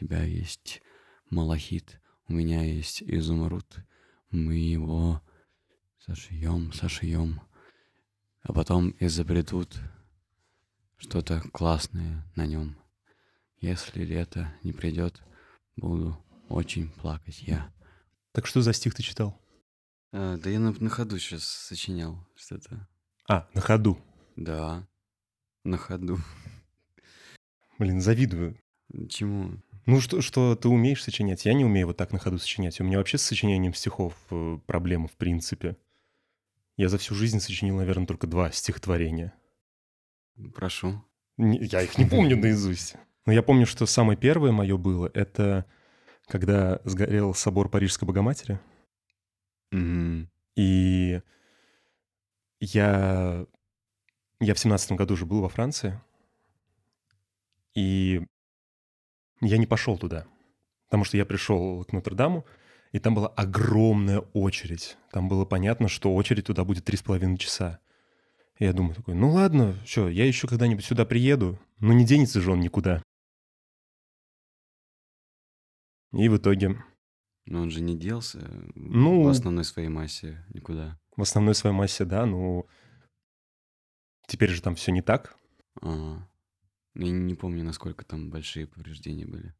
[0.00, 0.80] тебя есть
[1.28, 3.66] малахит, у меня есть изумруд.
[4.30, 5.20] Мы его
[5.98, 7.42] сошьем, сошьем,
[8.42, 9.78] а потом изобретут
[10.96, 12.76] что-то классное на нем.
[13.60, 15.20] Если лето не придет,
[15.76, 16.16] буду
[16.48, 17.70] очень плакать я.
[18.32, 19.38] Так что за стих ты читал?
[20.12, 22.88] А, да я на, на ходу сейчас сочинял что-то.
[23.28, 23.98] А, на ходу.
[24.36, 24.88] Да,
[25.64, 26.18] на ходу.
[27.78, 28.58] Блин, завидую.
[29.08, 29.60] Чему?
[29.86, 31.44] Ну, что, что ты умеешь сочинять?
[31.44, 32.80] Я не умею вот так на ходу сочинять.
[32.80, 35.76] У меня вообще с сочинением стихов э, проблемы в принципе.
[36.76, 39.32] Я за всю жизнь сочинил, наверное, только два стихотворения.
[40.54, 41.04] Прошу.
[41.36, 42.96] Я их не помню наизусть.
[43.26, 45.66] Но я помню, что самое первое мое было, это
[46.26, 48.58] когда сгорел собор Парижской Богоматери.
[49.72, 50.30] Мгм.
[50.56, 51.20] И
[52.60, 53.46] я,
[54.40, 56.00] я в семнадцатом году уже был во Франции,
[57.74, 58.26] и
[59.40, 60.26] я не пошел туда,
[60.86, 62.44] потому что я пришел к Нотр-Даму,
[62.92, 64.96] и там была огромная очередь.
[65.12, 67.78] Там было понятно, что очередь туда будет три с половиной часа.
[68.58, 72.40] И я думаю такой, ну ладно, что, я еще когда-нибудь сюда приеду, ну не денется
[72.40, 73.02] же он никуда.
[76.12, 76.76] И в итоге
[77.46, 78.38] Но он же не делся
[78.74, 80.98] Ну- в основной своей массе никуда.
[81.16, 82.66] в основной своей массе, да, ну
[84.26, 85.36] теперь же там все не так.
[85.80, 86.28] Ага.
[86.94, 89.54] Я не помню, насколько там большие повреждения были.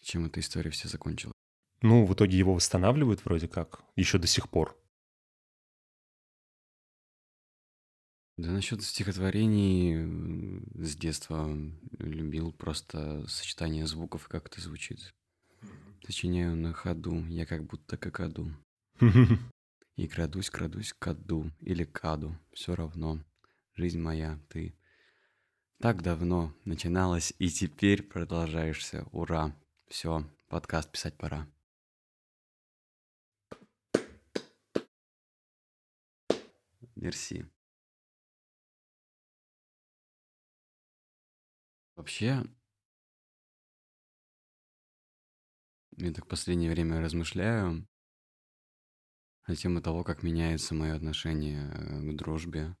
[0.00, 1.34] Чем эта история вся закончилась.
[1.80, 4.76] Ну, в итоге его восстанавливают вроде как, еще до сих пор.
[8.38, 11.54] Да насчет стихотворений с детства
[11.98, 15.12] любил просто сочетание звуков и как это звучит.
[16.04, 18.50] Сочиняю на ходу, я как будто какаду.
[19.96, 23.22] И крадусь, крадусь к аду или к аду, все равно.
[23.74, 24.74] Жизнь моя, ты.
[25.82, 29.04] Так давно начиналась, и теперь продолжаешься.
[29.10, 29.52] Ура!
[29.88, 31.48] Все, подкаст писать пора.
[36.94, 37.50] Мерси.
[41.96, 42.44] Вообще,
[45.96, 47.88] я так в последнее время размышляю
[49.48, 52.76] на тему того, как меняется мое отношение э, к дружбе,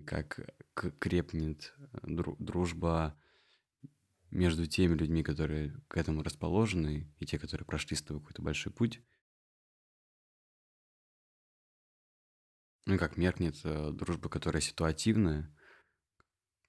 [0.00, 0.40] как
[0.74, 3.18] к- крепнет э, дру- дружба
[4.30, 8.72] между теми людьми, которые к этому расположены, и те, которые прошли с тобой какой-то большой
[8.72, 9.02] путь.
[12.86, 15.54] Ну и как меркнет э, дружба, которая ситуативная,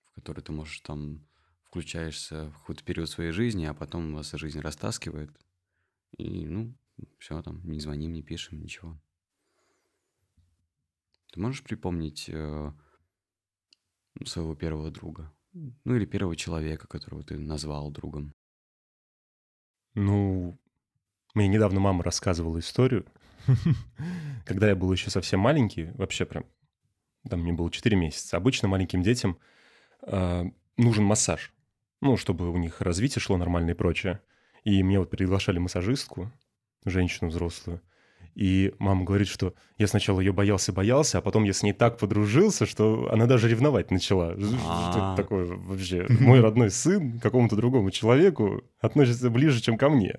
[0.05, 1.27] в которой ты можешь там
[1.63, 5.31] включаешься в какой-то период своей жизни, а потом вас жизнь растаскивает.
[6.17, 6.77] И, ну,
[7.17, 9.01] все там, не звоним, не пишем, ничего.
[11.31, 12.73] Ты можешь припомнить э,
[14.25, 15.31] своего первого друга?
[15.53, 18.33] Ну, или первого человека, которого ты назвал другом?
[19.93, 20.59] Ну,
[21.33, 23.05] мне недавно мама рассказывала историю,
[24.45, 26.45] когда я был еще совсем маленький, вообще прям,
[27.29, 28.37] там мне было 4 месяца.
[28.37, 29.37] Обычно маленьким детям
[30.01, 30.45] а,
[30.77, 31.53] нужен массаж,
[31.99, 34.21] ну, чтобы у них развитие шло нормально и прочее.
[34.63, 36.31] И мне вот приглашали массажистку,
[36.85, 37.81] женщину взрослую,
[38.35, 42.65] и мама говорит, что я сначала ее боялся-боялся, а потом я с ней так подружился,
[42.65, 44.33] что она даже ревновать начала.
[44.35, 45.15] Что это А.
[45.17, 46.07] такое вообще?
[46.19, 50.15] Мой родной сын какому-то другому человеку относится ближе, чем ко мне.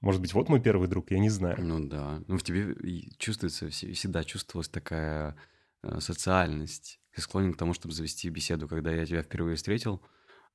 [0.00, 1.56] Может быть, вот мой первый друг, я не знаю.
[1.60, 2.20] Ну да.
[2.26, 2.74] Ну в тебе
[3.18, 5.36] чувствуется, все- всегда чувствовалась такая
[5.84, 6.98] э, социальность.
[7.14, 8.66] Ты склонен к тому, чтобы завести беседу.
[8.66, 10.02] Когда я тебя впервые встретил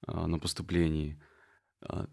[0.07, 1.22] э, на поступлении,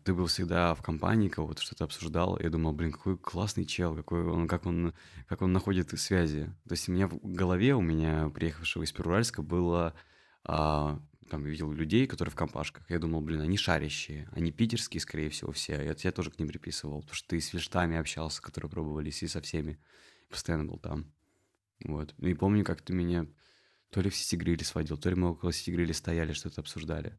[0.04, 2.38] ты был всегда в компании кого-то, что-то обсуждал.
[2.38, 4.94] Я думал, блин, какой классный чел, какой он, как он,
[5.26, 6.54] как он находит связи.
[6.68, 9.94] То есть у меня в голове, у меня, приехавшего из Перуральска, было
[10.44, 12.88] а, там видел людей, которые в компашках.
[12.90, 15.82] Я думал, блин, они шарящие, они питерские, скорее всего, все.
[15.82, 19.26] Я тебя тоже к ним приписывал, потому что ты с вельштами общался, которые пробовались, и
[19.26, 19.78] со всеми.
[20.28, 21.12] Постоянно был там.
[21.84, 22.14] Вот.
[22.18, 23.26] И помню, как ты меня
[23.90, 27.16] то ли в Ситигриле сводил, то ли мы около Ситигриля стояли, что-то обсуждали.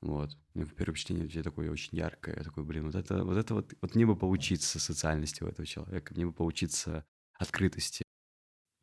[0.00, 0.36] Вот.
[0.54, 2.36] У меня первое впечатление от тебя такое очень яркое.
[2.36, 5.66] Я такой, блин, вот это вот, это вот, вот мне бы поучиться социальности у этого
[5.66, 7.04] человека, мне бы поучиться
[7.38, 8.04] открытости.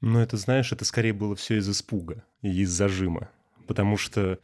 [0.02, 3.30] Но это, знаешь, это скорее было все из испуга и из зажима.
[3.68, 4.40] Потому что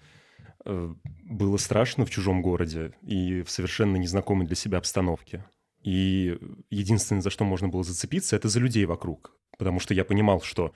[0.65, 5.45] э, было страшно в чужом городе и в совершенно незнакомой для себя обстановке.
[5.81, 6.37] И
[6.69, 9.35] единственное, за что можно было зацепиться, это за людей вокруг.
[9.57, 10.75] Потому что я понимал, что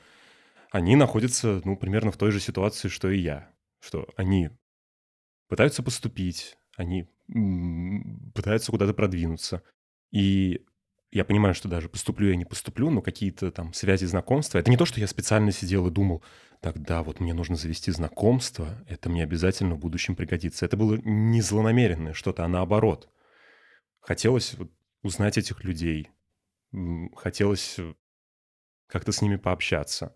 [0.72, 3.52] они находятся, ну, примерно в той же ситуации, что и я.
[3.80, 4.50] Что они
[5.52, 7.10] пытаются поступить, они
[8.34, 9.64] пытаются куда-то продвинуться.
[10.10, 10.66] И
[11.12, 14.60] я понимаю, что даже поступлю я не поступлю, но какие-то там связи, знакомства.
[14.60, 16.24] Это не то, что я специально сидел и думал,
[16.62, 20.66] так да, вот мне нужно завести знакомство, это мне обязательно в будущем пригодится.
[20.66, 23.10] Это было не злонамеренное что-то, а наоборот.
[24.00, 24.56] Хотелось
[25.04, 26.12] узнать этих людей,
[27.14, 27.76] хотелось
[28.88, 30.16] как-то с ними пообщаться.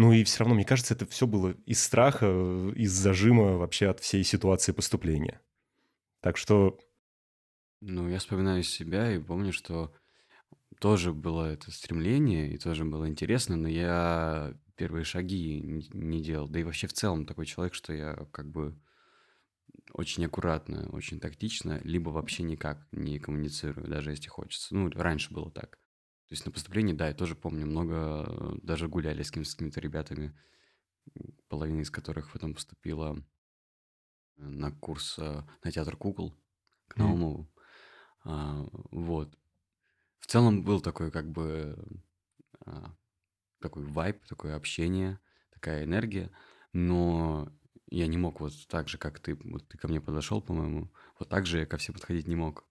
[0.00, 2.26] Ну и все равно, мне кажется, это все было из страха,
[2.74, 5.42] из зажима вообще от всей ситуации поступления.
[6.22, 6.78] Так что...
[7.82, 9.94] Ну, я вспоминаю себя и помню, что
[10.78, 15.60] тоже было это стремление, и тоже было интересно, но я первые шаги
[15.92, 16.48] не, делал.
[16.48, 18.80] Да и вообще в целом такой человек, что я как бы
[19.92, 24.74] очень аккуратно, очень тактично, либо вообще никак не коммуницирую, даже если хочется.
[24.74, 25.78] Ну, раньше было так.
[26.30, 30.32] То есть на поступлении, да, я тоже помню, много э, даже гуляли с какими-то ребятами,
[31.48, 33.20] половина из которых потом поступила
[34.36, 36.38] на курс э, на театр кукол
[36.86, 37.42] к Наумову.
[37.42, 37.60] Mm.
[38.22, 39.36] А, вот.
[40.20, 41.76] В целом был такой как бы
[42.64, 42.94] а,
[43.60, 45.18] такой вайб, такое общение,
[45.52, 46.30] такая энергия,
[46.72, 47.52] но
[47.88, 51.28] я не мог вот так же, как ты, вот ты ко мне подошел, по-моему, вот
[51.28, 52.69] так же я ко всем подходить не мог.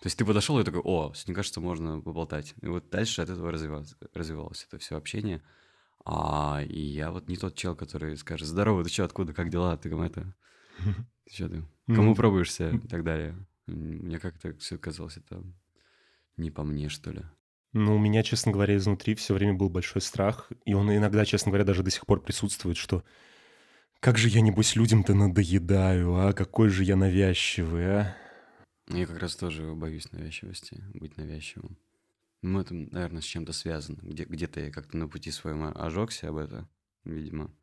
[0.00, 2.54] То есть ты подошел и такой, о, мне кажется, можно поболтать.
[2.62, 5.42] И вот дальше от этого развивалось, развивалось это все общение.
[6.04, 9.76] А, и я вот не тот чел, который скажет, здорово, ты что, откуда, как дела,
[9.76, 10.34] ты кому это,
[11.24, 13.36] ты что ты, кому пробуешься и так далее.
[13.66, 15.42] Мне как-то все казалось, это
[16.36, 17.22] не по мне, что ли.
[17.72, 21.50] Ну, у меня, честно говоря, изнутри все время был большой страх, и он иногда, честно
[21.50, 23.04] говоря, даже до сих пор присутствует, что
[24.00, 28.16] как же я, небось, людям-то надоедаю, а какой же я навязчивый, а?
[28.88, 31.78] Я как раз тоже боюсь навязчивости, быть навязчивым.
[32.40, 33.98] Ну, это, наверное, с чем-то связано.
[34.02, 36.68] Где- где-то я как-то на пути своем ожегся об это,
[37.04, 37.54] видимо,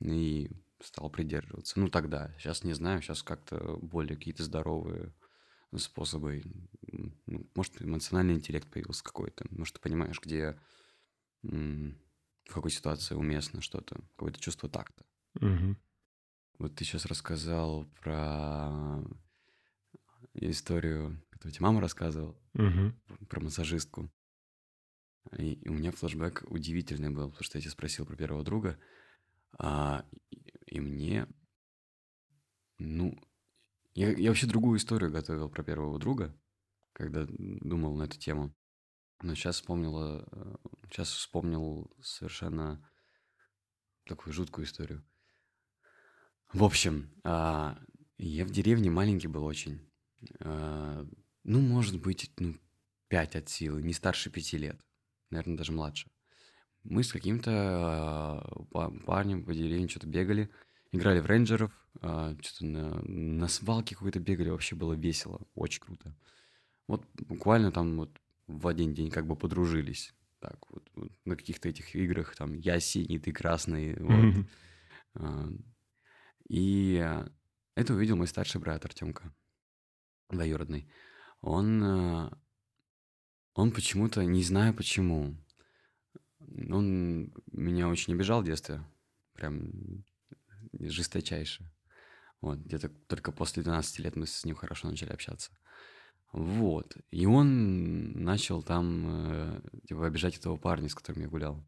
[0.00, 1.80] и стал придерживаться.
[1.80, 2.32] Ну, тогда.
[2.38, 5.12] Сейчас не знаю, сейчас как-то более какие-то здоровые
[5.76, 6.42] способы.
[7.26, 9.46] Ну, может, эмоциональный интеллект появился какой-то.
[9.50, 10.58] Может, ты понимаешь, где,
[11.42, 11.94] в
[12.48, 15.04] какой ситуации уместно что-то, какое-то чувство такта.
[15.36, 15.76] Угу.
[16.58, 19.02] Вот ты сейчас рассказал про
[20.34, 22.92] историю, которую тебе мама рассказывала, угу.
[23.28, 24.10] про массажистку.
[25.38, 28.78] И, и у меня флешбэк удивительный был, потому что я тебя спросил про первого друга,
[29.58, 31.26] а, и, и мне,
[32.78, 33.16] ну,
[33.94, 36.36] я, я вообще другую историю готовил про первого друга,
[36.92, 38.54] когда думал на эту тему.
[39.22, 40.28] Но сейчас вспомнила,
[40.90, 42.86] сейчас вспомнил совершенно
[44.04, 45.04] такую жуткую историю.
[46.52, 47.78] В общем, а,
[48.18, 49.80] я в деревне маленький был очень.
[50.40, 51.06] А,
[51.44, 52.54] ну, может быть, ну,
[53.08, 54.80] пять от силы, не старше пяти лет.
[55.30, 56.10] Наверное, даже младше.
[56.82, 60.50] Мы с каким-то а, парнем по деревне что-то бегали,
[60.92, 66.14] играли в рейнджеров, а, что-то на, на свалке какой-то бегали, вообще было весело, очень круто.
[66.86, 70.14] Вот буквально там вот в один день как бы подружились.
[70.40, 74.46] Так вот, вот на каких-то этих играх, там, я синий, ты красный, вот.
[76.48, 77.02] И
[77.74, 79.32] это увидел мой старший брат Артемка
[80.34, 80.88] двоюродный,
[81.40, 82.30] он, э,
[83.54, 85.36] он почему-то, не знаю почему,
[86.40, 88.84] он меня очень обижал в детстве,
[89.34, 90.04] прям
[90.72, 91.70] жесточайше.
[92.40, 95.50] Вот, где-то только после 12 лет мы с ним хорошо начали общаться.
[96.32, 96.96] Вот.
[97.10, 101.64] И он начал там э, типа, обижать этого парня, с которым я гулял.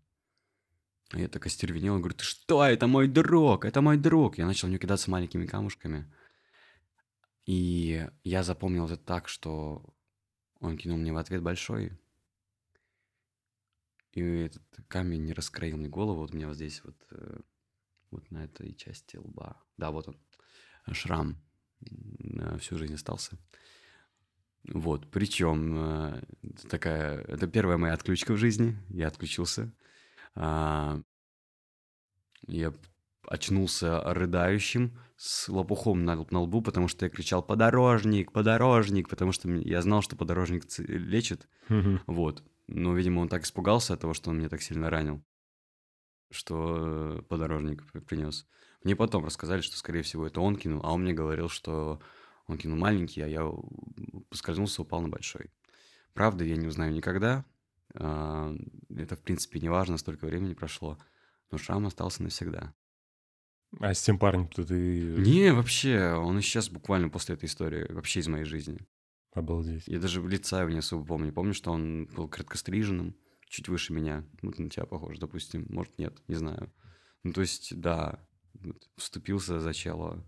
[1.13, 4.39] Я так остервенел, говорю, ты что, это мой друг, это мой друг.
[4.39, 6.13] Я начал в него кидаться маленькими камушками.
[7.47, 9.83] И я запомнил это так, что
[10.61, 11.99] он кинул мне в ответ большой.
[14.13, 16.21] И этот камень не раскроил мне голову.
[16.21, 17.41] Вот у меня вот здесь вот, э,
[18.11, 19.63] вот на этой части лба.
[19.77, 20.19] Да, вот он.
[20.93, 21.37] Шрам
[22.59, 23.37] всю жизнь остался.
[24.69, 26.23] Вот, причем э,
[26.69, 29.73] такая, это первая моя отключка в жизни, я отключился.
[30.35, 31.01] А,
[32.49, 32.73] я
[33.23, 38.33] очнулся рыдающим, с лопухом на, на лбу, потому что я кричал «Подорожник!
[38.33, 41.49] Подорожник!», потому что я знал, что подорожник лечит.
[42.07, 42.43] Вот.
[42.69, 45.23] Но, видимо, он так испугался от того, что он меня так сильно ранил,
[46.31, 48.47] что подорожник принес.
[48.83, 52.01] Мне потом рассказали, что, скорее всего, это он кинул, а он мне говорил, что
[52.47, 53.51] он кинул маленький, а я
[54.29, 55.51] поскользнулся, упал на большой.
[56.13, 57.45] Правда, я не узнаю никогда.
[57.95, 58.55] А,
[58.95, 60.99] это, в принципе, не важно, столько времени прошло.
[61.51, 62.75] Но шрам остался навсегда.
[63.81, 65.15] А с тем парнем-то ты...
[65.19, 68.79] Не, вообще, он исчез буквально после этой истории, вообще из моей жизни.
[69.33, 69.87] Обалдеть.
[69.87, 71.33] Я даже лица его не особо помню.
[71.33, 73.15] Помню, что он был краткостриженным,
[73.47, 74.25] чуть выше меня.
[74.41, 75.67] Вот на тебя похож, допустим.
[75.69, 76.73] Может, нет, не знаю.
[77.23, 78.19] Ну, то есть, да,
[78.97, 80.25] вступился за чело.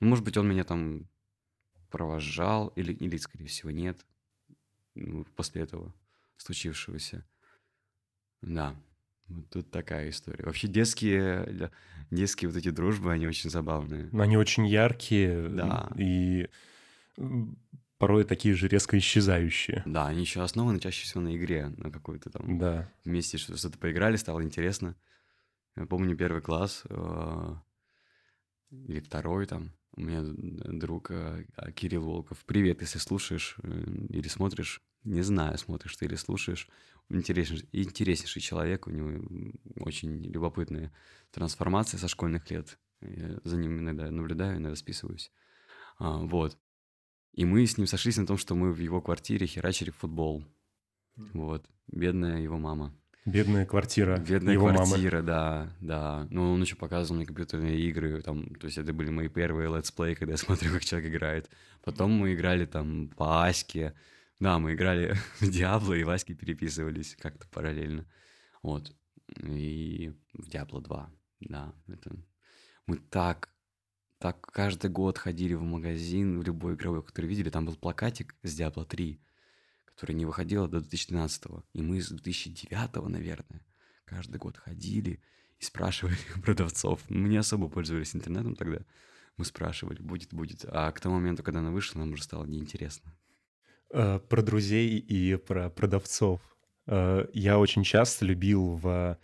[0.00, 1.08] Ну, может быть, он меня там
[1.88, 4.04] провожал, или, или, скорее всего, нет.
[4.94, 5.94] ну, после этого
[6.36, 7.24] случившегося.
[8.42, 8.74] Да,
[9.50, 10.44] тут такая история.
[10.44, 11.70] Вообще детские,
[12.10, 14.08] детские вот эти дружбы, они очень забавные.
[14.12, 15.48] Они очень яркие.
[15.48, 15.90] Да.
[15.96, 16.48] И
[17.98, 19.82] порой такие же резко исчезающие.
[19.86, 22.90] Да, они еще основаны чаще всего на игре, на какой-то там Да.
[23.04, 24.96] вместе что-то поиграли, стало интересно.
[25.76, 27.54] Я помню первый класс э,
[28.70, 29.72] или второй там.
[29.96, 31.44] У меня друг э,
[31.74, 32.38] Кирилл Волков.
[32.46, 34.82] Привет, если слушаешь э, или смотришь.
[35.04, 36.68] Не знаю, смотришь ты или слушаешь.
[37.08, 38.86] Интереснейший, интереснейший человек.
[38.86, 39.22] У него
[39.76, 40.92] очень любопытные
[41.30, 42.78] трансформации со школьных лет.
[43.00, 45.32] Я за ним иногда наблюдаю, иногда списываюсь.
[45.98, 46.58] А, вот.
[47.32, 50.44] И мы с ним сошлись на том, что мы в его квартире херачили футбол.
[51.16, 51.66] Вот.
[51.88, 52.94] Бедная его мама.
[53.26, 54.78] Бедная квартира Бедная его мамы.
[54.78, 56.26] квартира, да, да.
[56.30, 60.14] Ну, он еще показывал мне компьютерные игры, там, то есть это были мои первые летсплеи,
[60.14, 61.50] когда я смотрю, как человек играет.
[61.84, 63.94] Потом мы играли там по Аське,
[64.40, 68.06] да, мы играли в Диабло и в Аське переписывались как-то параллельно.
[68.62, 68.96] Вот.
[69.36, 72.16] И в Диабло 2, да, это...
[72.86, 73.50] Мы так,
[74.18, 78.54] так каждый год ходили в магазин, в любой игровой, который видели, там был плакатик с
[78.54, 79.20] Диабло 3,
[79.84, 81.44] который не выходила до 2012
[81.74, 83.64] И мы с 2009 наверное,
[84.06, 85.22] каждый год ходили
[85.58, 87.08] и спрашивали продавцов.
[87.10, 88.78] Мы не особо пользовались интернетом тогда.
[89.36, 90.64] Мы спрашивали, будет, будет.
[90.66, 93.14] А к тому моменту, когда она вышла, нам уже стало неинтересно.
[93.92, 96.40] Э, Про друзей и про продавцов.
[96.86, 99.18] Э, Я очень часто любил в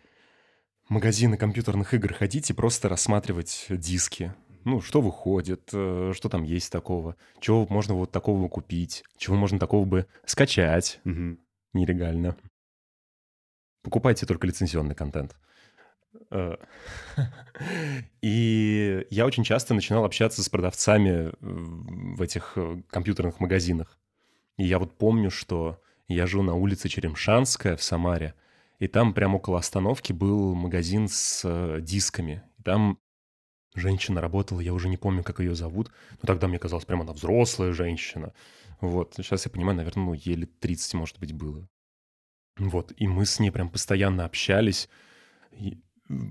[0.89, 4.35] магазины компьютерных игр ходить и просто рассматривать диски.
[4.65, 9.59] Ну, что выходит, э, что там есть такого, чего можно вот такого купить, чего можно
[9.61, 11.01] такого бы скачать
[11.73, 12.37] нелегально.
[13.83, 15.37] Покупайте только лицензионный контент.
[18.23, 22.57] И я очень часто начинал общаться с продавцами в этих
[22.89, 23.97] компьютерных магазинах.
[24.59, 28.35] И я вот помню, что я жил на улице Черемшанская в Самаре,
[28.79, 32.43] и там прямо около остановки был магазин с э, дисками.
[32.59, 32.99] И там
[33.75, 35.91] женщина работала, я уже не помню, как ее зовут,
[36.23, 38.33] но тогда мне казалось, прямо она взрослая женщина.
[38.81, 41.69] Вот, сейчас я понимаю, наверное, ну, ей лет 30, может быть, было.
[42.59, 44.89] Вот, и мы с ней прям постоянно общались,
[45.53, 45.79] и-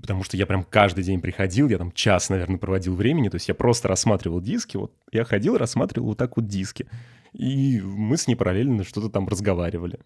[0.00, 3.48] потому что я прям каждый день приходил, я там час, наверное, проводил времени, то есть
[3.48, 6.88] я просто рассматривал диски, вот я ходил, рассматривал вот так вот диски,
[7.36, 10.00] и мы с ней параллельно что-то там разговаривали.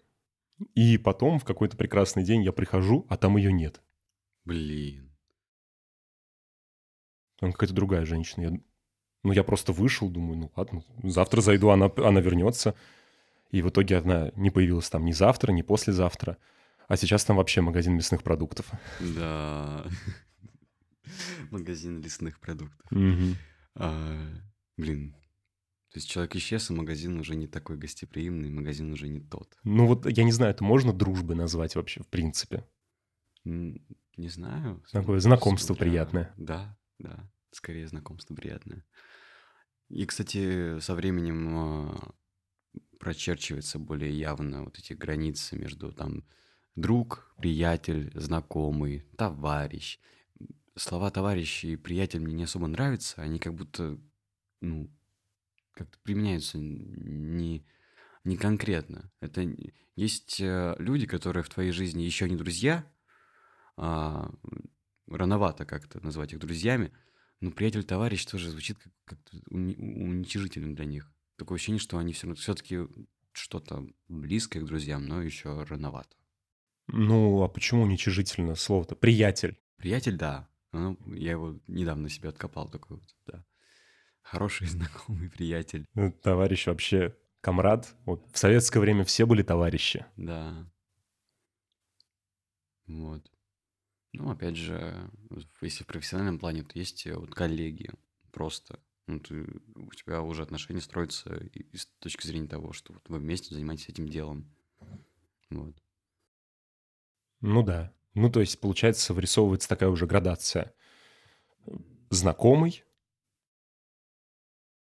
[0.75, 3.81] И потом в какой-то прекрасный день я прихожу, а там ее нет.
[4.43, 5.11] Блин.
[7.39, 8.43] Там какая-то другая женщина.
[8.43, 8.59] Я-
[9.23, 12.75] ну, я просто вышел, думаю, ну ладно, завтра зайду, она, она вернется.
[13.49, 16.37] И в итоге она не появилась там ни завтра, ни послезавтра.
[16.87, 18.69] А сейчас там вообще магазин мясных продуктов.
[18.99, 19.85] Да.
[21.51, 22.85] Магазин лесных продуктов.
[23.75, 24.27] А,
[24.77, 25.15] блин.
[25.91, 29.57] То есть человек исчез, и магазин уже не такой гостеприимный, магазин уже не тот.
[29.63, 32.65] Ну вот я не знаю, это можно дружбой назвать вообще в принципе?
[33.43, 34.83] Не знаю.
[34.91, 36.33] Такое знакомство смотря- приятное.
[36.37, 37.29] Да, да.
[37.51, 38.85] Скорее знакомство приятное.
[39.89, 42.15] И, кстати, со временем а,
[42.97, 46.23] прочерчивается более явно вот эти границы между там
[46.75, 49.99] друг, приятель, знакомый, товарищ.
[50.77, 53.99] Слова товарищ и приятель мне не особо нравятся, они как будто,
[54.61, 54.89] ну,
[55.73, 57.65] как-то применяются не,
[58.23, 59.11] не конкретно.
[59.19, 59.45] Это
[59.95, 62.85] есть э, люди, которые в твоей жизни еще не друзья,
[63.77, 64.31] а,
[65.07, 66.91] рановато как-то назвать их друзьями,
[67.39, 71.11] но приятель, товарищ тоже звучит как- как-то уни- уничижительным для них.
[71.37, 72.87] Такое ощущение, что они все все-таки
[73.31, 76.15] что-то близкое к друзьям, но еще рановато.
[76.87, 78.95] Ну, а почему уничижительно слово-то?
[78.95, 79.57] Приятель.
[79.77, 80.47] Приятель, да.
[80.71, 83.45] Ну, я его недавно себе откопал такой вот, да.
[84.21, 87.95] Хороший знакомый приятель, э, Товарищ вообще, комрад.
[88.05, 90.05] Вот в советское время все были товарищи.
[90.17, 90.67] да.
[92.87, 93.31] Вот.
[94.13, 95.09] Ну, опять же,
[95.61, 97.89] если в профессиональном плане, то есть э, вот коллеги
[98.31, 98.79] просто.
[99.07, 103.07] Ну, ты, у тебя уже отношения строятся и- и с точки зрения того, что вот
[103.07, 104.53] вы вместе занимаетесь этим делом.
[105.49, 105.75] Вот.
[107.39, 107.93] Ну да.
[108.13, 110.73] Ну, то есть, получается, вырисовывается такая уже градация.
[112.09, 112.83] Знакомый,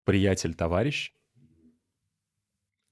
[0.05, 1.13] приятель, товарищ.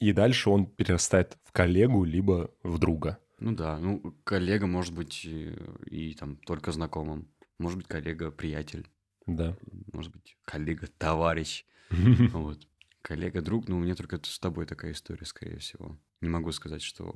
[0.01, 3.19] И дальше он перерастает в коллегу, либо в друга.
[3.39, 5.55] Ну да, ну, коллега может быть и,
[5.87, 7.29] и там только знакомым.
[7.59, 8.89] Может быть, коллега, приятель.
[9.27, 9.57] Да.
[9.93, 11.65] Может быть, коллега, товарищ.
[12.33, 12.67] Вот.
[13.03, 15.99] Коллега, друг, ну, у меня только с тобой такая история, скорее всего.
[16.21, 17.13] Не могу сказать, что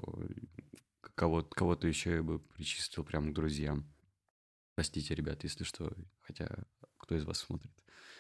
[1.15, 3.87] кого-то, кого-то еще я бы причислил прямо к друзьям.
[4.75, 6.49] Простите, ребят, если что, хотя
[6.99, 7.73] кто из вас смотрит?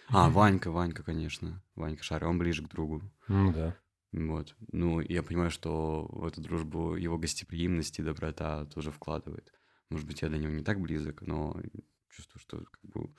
[0.08, 1.62] А, Ванька, Ванька, конечно.
[1.74, 3.02] Ванька Шар, он ближе к другу.
[3.28, 3.76] Ну да.
[4.12, 4.54] Вот.
[4.72, 9.52] Ну, я понимаю, что в эту дружбу его гостеприимность и доброта тоже вкладывает.
[9.90, 11.60] Может быть, я до него не так близок, но
[12.08, 13.14] чувствую, что как бы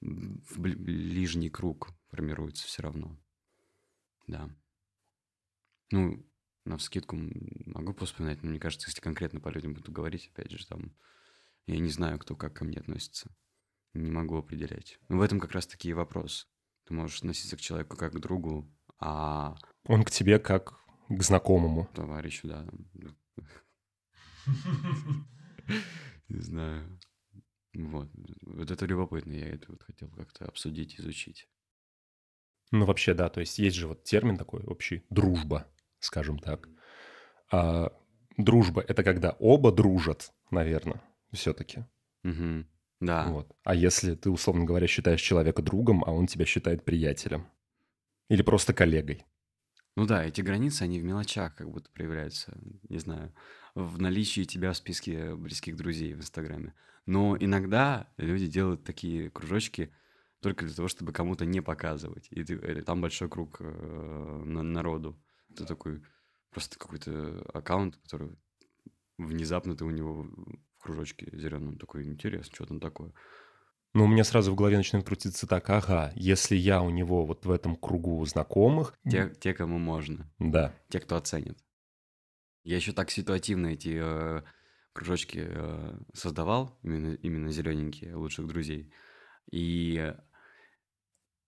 [0.00, 3.18] в ближний круг формируется все равно.
[4.26, 4.48] Да.
[5.90, 6.26] Ну,
[6.64, 10.66] на вскидку могу вспоминать, но мне кажется, если конкретно по людям буду говорить, опять же,
[10.66, 10.96] там,
[11.66, 13.30] я не знаю, кто как ко мне относится.
[13.94, 14.98] Не могу определять.
[15.08, 16.48] Но в этом как раз таки и вопрос.
[16.86, 19.56] Ты можешь относиться к человеку как к другу, а...
[19.84, 20.78] Он к тебе как
[21.08, 21.88] к знакомому.
[21.94, 22.66] Товарищу, да.
[26.28, 27.00] Не знаю.
[27.74, 28.10] Вот.
[28.42, 29.32] Вот это любопытно.
[29.32, 31.48] Я это вот хотел как-то обсудить, изучить.
[32.70, 33.28] Ну, вообще, да.
[33.28, 35.66] То есть есть же вот термин такой общий «дружба»,
[35.98, 36.68] скажем так.
[37.50, 37.92] А
[38.36, 41.84] дружба— это когда оба дружат, наверное, все-таки.
[42.22, 42.66] Угу.
[43.00, 43.26] Да.
[43.28, 43.56] Вот.
[43.64, 47.46] А если ты, условно говоря, считаешь человека другом, а он тебя считает приятелем?
[48.28, 49.24] Или просто коллегой?
[49.96, 52.56] Ну да, эти границы, они в мелочах как будто проявляются,
[52.88, 53.34] не знаю,
[53.74, 56.74] в наличии тебя в списке близких друзей в Инстаграме.
[57.06, 59.92] Но иногда люди делают такие кружочки
[60.40, 62.28] только для того, чтобы кому-то не показывать.
[62.30, 65.20] И ты, э, там большой круг э, народу.
[65.50, 66.02] Это такой
[66.50, 68.36] просто какой-то аккаунт, который
[69.18, 70.26] внезапно ты у него
[70.80, 73.12] в кружочке зеленом такой, интересно, что там такое.
[73.92, 77.44] Ну, у меня сразу в голове начинает крутиться так, ага, если я у него вот
[77.44, 78.94] в этом кругу знакомых...
[79.08, 80.32] Те, те кому можно.
[80.38, 80.74] Да.
[80.88, 81.58] Те, кто оценит.
[82.62, 84.42] Я еще так ситуативно эти э,
[84.92, 88.92] кружочки э, создавал, именно, именно зелененькие, лучших друзей.
[89.50, 90.14] И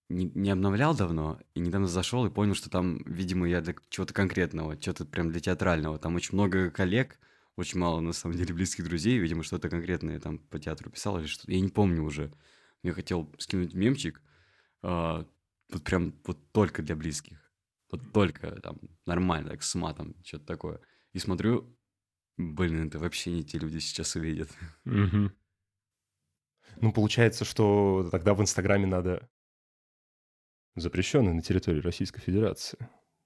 [0.09, 4.13] не, не обновлял давно, и недавно зашел и понял, что там, видимо, я для чего-то
[4.13, 5.99] конкретного, чего-то прям для театрального.
[5.99, 7.19] Там очень много коллег,
[7.57, 9.19] очень мало, на самом деле, близких друзей.
[9.19, 11.53] Видимо, что-то конкретное там по театру писал или что-то.
[11.53, 12.33] Я не помню уже.
[12.83, 14.23] Я хотел скинуть мемчик,
[14.83, 15.27] а,
[15.71, 17.39] вот прям вот только для близких.
[17.91, 20.81] Вот только там нормально, так с матом, что-то такое.
[21.13, 21.77] И смотрю,
[22.37, 24.51] блин, это вообще не те люди сейчас увидят.
[24.85, 25.31] Угу.
[26.81, 29.29] Ну, получается, что тогда в Инстаграме надо
[30.75, 32.79] запрещенный на территории Российской Федерации.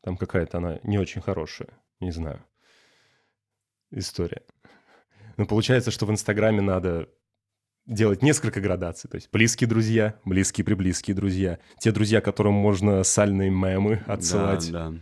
[0.02, 1.68] Там какая-то она не очень хорошая,
[2.00, 2.44] не знаю,
[3.90, 4.42] история.
[5.36, 7.08] Но получается, что в Инстаграме надо
[7.86, 9.08] делать несколько градаций.
[9.08, 14.90] То есть близкие друзья, близкие приблизкие друзья, те друзья, которым можно сальные мемы отсылать, Да,
[14.90, 14.98] да.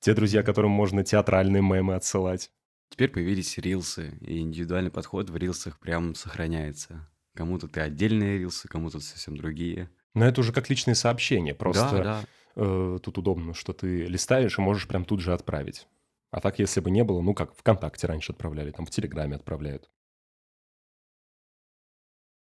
[0.00, 2.50] те друзья, которым можно театральные мемы отсылать.
[2.90, 7.08] Теперь появились рилсы, и индивидуальный подход в рилсах прям сохраняется.
[7.34, 9.90] Кому-то ты отдельные рилсы, кому-то совсем другие.
[10.14, 11.54] Но это уже как личные сообщения.
[11.54, 12.24] Просто Да, да.
[12.56, 15.86] э, тут удобно, что ты листаешь и можешь прям тут же отправить.
[16.30, 19.90] А так, если бы не было, ну как ВКонтакте раньше отправляли, там в Телеграме отправляют.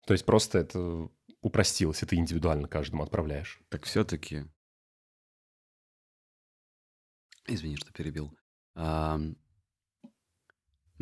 [0.06, 1.08] То есть просто это
[1.40, 3.61] упростилось, и ты индивидуально каждому отправляешь.
[3.68, 4.44] Так все-таки...
[7.46, 8.37] Извини, что перебил.
[8.74, 9.37] Ам,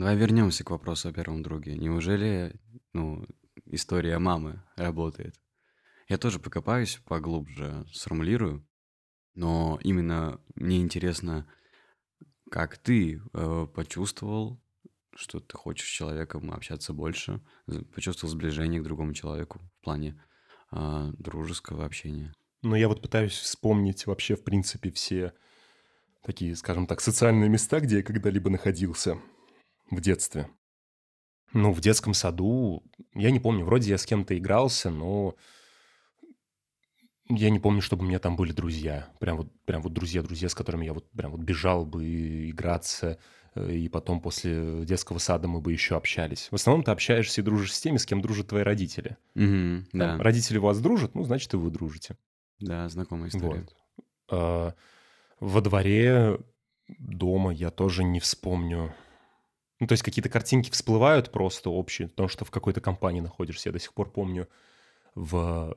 [0.00, 1.76] Давай вернемся к вопросу о первом друге.
[1.76, 2.59] Неужели,
[2.94, 3.26] ну,
[3.66, 5.38] история мамы работает?
[6.09, 8.66] Я тоже покопаюсь, поглубже сформулирую,
[9.35, 11.46] но именно мне интересно,
[12.50, 14.60] как ты э, почувствовал,
[15.14, 17.40] что ты хочешь с человеком общаться больше,
[17.94, 20.22] почувствовал сближение к другому человеку в плане
[20.70, 22.34] а, дружеского общения.
[22.62, 25.32] Но я вот пытаюсь вспомнить вообще, в принципе, все
[26.22, 29.18] такие, скажем так, социальные места, где я когда-либо находился
[29.90, 30.48] в детстве.
[31.52, 32.84] Ну, в детском саду,
[33.14, 35.34] я не помню, вроде я с кем-то игрался, но
[37.30, 39.08] я не помню, чтобы у меня там были друзья.
[39.18, 43.18] Прям вот, прям вот друзья-друзья, с которыми я вот прям вот бежал бы играться,
[43.54, 46.48] э, и потом после детского сада мы бы еще общались.
[46.50, 49.16] В основном ты общаешься и дружишь с теми, с кем дружат твои родители.
[49.34, 52.16] Там да, Родители вас дружат, ну, значит, и вы дружите.
[52.58, 53.60] да, знакомая история.
[53.60, 53.74] Вот.
[54.30, 54.74] А,
[55.40, 56.38] Во дворе
[56.98, 58.92] дома я тоже не вспомню.
[59.78, 63.68] Ну, то есть какие-то картинки всплывают просто общие, потому что в какой-то компании находишься.
[63.70, 64.46] Я до сих пор помню
[65.14, 65.76] в,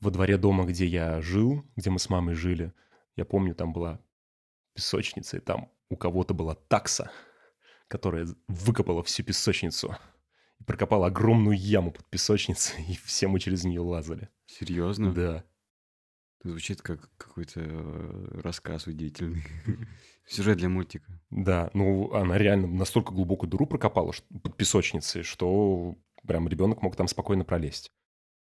[0.00, 2.72] во дворе дома, где я жил, где мы с мамой жили,
[3.16, 4.00] я помню, там была
[4.74, 7.10] песочница, и там у кого-то была такса,
[7.88, 9.96] которая выкопала всю песочницу
[10.60, 14.28] и прокопала огромную яму под песочницей, и все мы через нее лазали.
[14.46, 15.12] Серьезно?
[15.12, 15.44] Да.
[16.44, 19.44] Звучит как какой-то э, рассказ удивительный.
[20.26, 21.20] Сюжет для мультика.
[21.30, 27.08] Да, ну она реально настолько глубокую дыру прокопала под песочницей, что прям ребенок мог там
[27.08, 27.90] спокойно пролезть.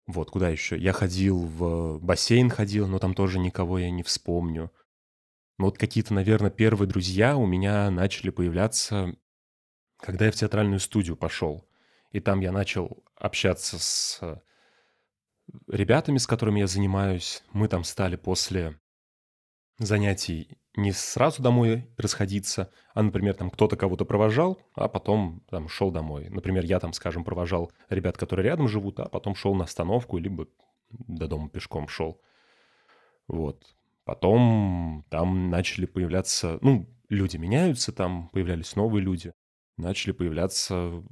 [0.07, 0.77] Вот, куда еще?
[0.77, 4.71] Я ходил в бассейн ходил, но там тоже никого я не вспомню.
[5.57, 9.15] Но вот какие-то, наверное, первые друзья у меня начали появляться,
[9.97, 11.67] когда я в театральную студию пошел.
[12.11, 14.41] И там я начал общаться с
[15.67, 17.43] ребятами, с которыми я занимаюсь.
[17.51, 18.79] Мы там стали после
[19.77, 25.89] занятий не сразу домой расходиться, а, например, там кто-то кого-то провожал, а потом там шел
[25.91, 26.29] домой.
[26.29, 30.47] Например, я там, скажем, провожал ребят, которые рядом живут, а потом шел на остановку, либо
[30.89, 32.21] до дома пешком шел.
[33.27, 33.75] Вот.
[34.05, 39.33] Потом там начали появляться, ну, люди меняются, там появлялись новые люди,
[39.77, 41.03] начали появляться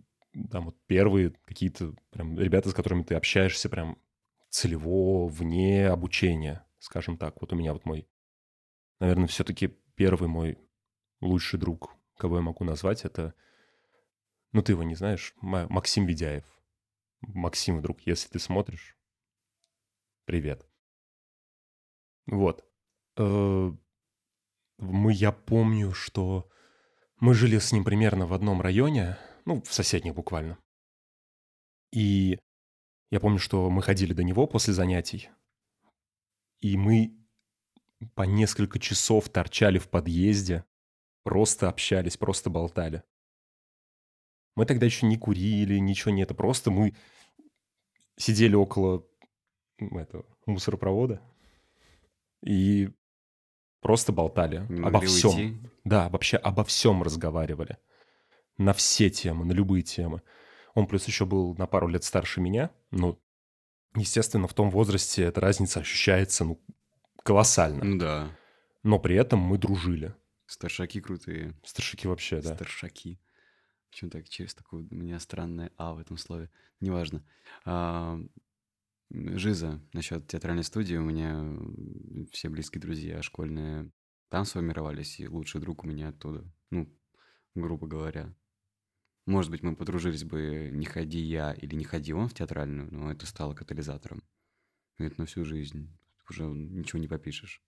[0.51, 3.97] там вот первые какие-то прям ребята, с которыми ты общаешься прям
[4.49, 7.41] целево, вне обучения, скажем так.
[7.41, 8.07] Вот у меня вот мой,
[8.99, 10.57] наверное, все-таки первый мой
[11.21, 13.33] лучший друг, кого я могу назвать, это,
[14.51, 16.45] ну ты его не знаешь, Максим Ведяев.
[17.21, 18.95] Максим, друг, если ты смотришь,
[20.25, 20.67] привет.
[22.27, 22.63] Вот.
[23.17, 23.71] Э,
[24.77, 26.49] мы, я помню, что
[27.19, 30.57] мы жили с ним примерно в одном районе, ну, в соседних буквально.
[31.91, 32.39] И
[33.09, 35.29] я помню, что мы ходили до него после занятий,
[36.59, 37.24] и мы
[38.13, 40.63] по несколько часов торчали в подъезде,
[41.23, 43.03] просто общались, просто болтали.
[44.55, 46.95] Мы тогда еще не курили, ничего не это, просто мы
[48.17, 49.05] сидели около
[49.79, 51.21] этого мусоропровода
[52.41, 52.89] и
[53.81, 55.29] просто болтали Не обо могли всем.
[55.31, 55.57] уйти.
[55.83, 57.77] Да, вообще обо всем разговаривали.
[58.57, 60.21] На все темы, на любые темы.
[60.73, 62.71] Он плюс еще был на пару лет старше меня.
[62.91, 63.19] Ну,
[63.95, 66.61] естественно, в том возрасте эта разница ощущается, ну,
[67.25, 67.83] колоссально.
[67.83, 68.31] Ну да.
[68.83, 70.15] Но при этом мы дружили.
[70.45, 71.53] Старшаки крутые.
[71.63, 72.55] Старшики вообще, да.
[72.55, 73.19] Старшаки.
[73.89, 76.51] Почему так через такое у меня странное А в этом слове?
[76.79, 77.25] Неважно.
[77.65, 78.19] А,
[79.11, 81.57] Жиза, насчет театральной студии, у меня
[82.31, 83.91] все близкие друзья школьные
[84.29, 86.43] там сформировались, и лучший друг у меня оттуда.
[86.69, 86.91] Ну,
[87.55, 88.35] грубо говоря.
[89.25, 93.11] Может быть, мы подружились бы, не ходи я или не ходи он в театральную, но
[93.11, 94.23] это стало катализатором.
[94.99, 95.89] И это на всю жизнь.
[96.29, 97.61] Уже ничего не попишешь.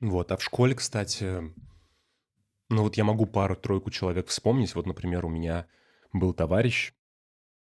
[0.00, 1.54] Вот, а в школе, кстати,
[2.70, 4.74] ну вот я могу пару-тройку человек вспомнить.
[4.74, 5.66] Вот, например, у меня
[6.12, 6.94] был товарищ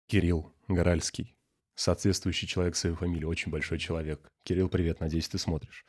[0.06, 1.36] Кирилл Горальский,
[1.74, 4.30] соответствующий человек своей фамилии, очень большой человек.
[4.44, 5.84] Кирилл, привет, надеюсь, ты смотришь.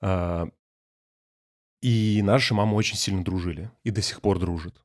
[0.00, 0.48] А,
[1.80, 4.82] и наши мамы очень сильно дружили и до сих пор дружат.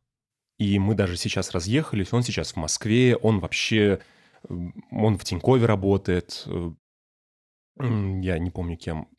[0.59, 4.01] И мы даже сейчас разъехались, он сейчас в Москве, он вообще,
[4.49, 6.71] он в Тинькове работает, э,
[7.79, 9.09] я не помню кем,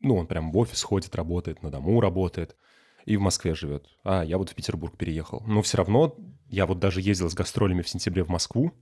[0.00, 2.56] ну, он прям в офис ходит, работает, на дому работает
[3.04, 3.86] и в Москве живет.
[4.02, 5.42] А, я вот в Петербург переехал.
[5.46, 6.16] Но все равно
[6.48, 8.72] я вот даже ездил с гастролями в сентябре в Москву,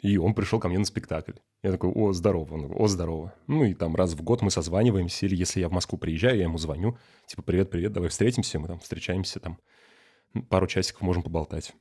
[0.00, 1.34] и он пришел ко мне на спектакль.
[1.62, 3.34] Я такой, о, здорово, он такой, о, здорово.
[3.46, 6.44] Ну и там раз в год мы созваниваемся, или если я в Москву приезжаю, я
[6.44, 9.58] ему звоню, типа, привет, привет, давай встретимся, мы там встречаемся, там
[10.48, 11.74] пару часиков можем поболтать.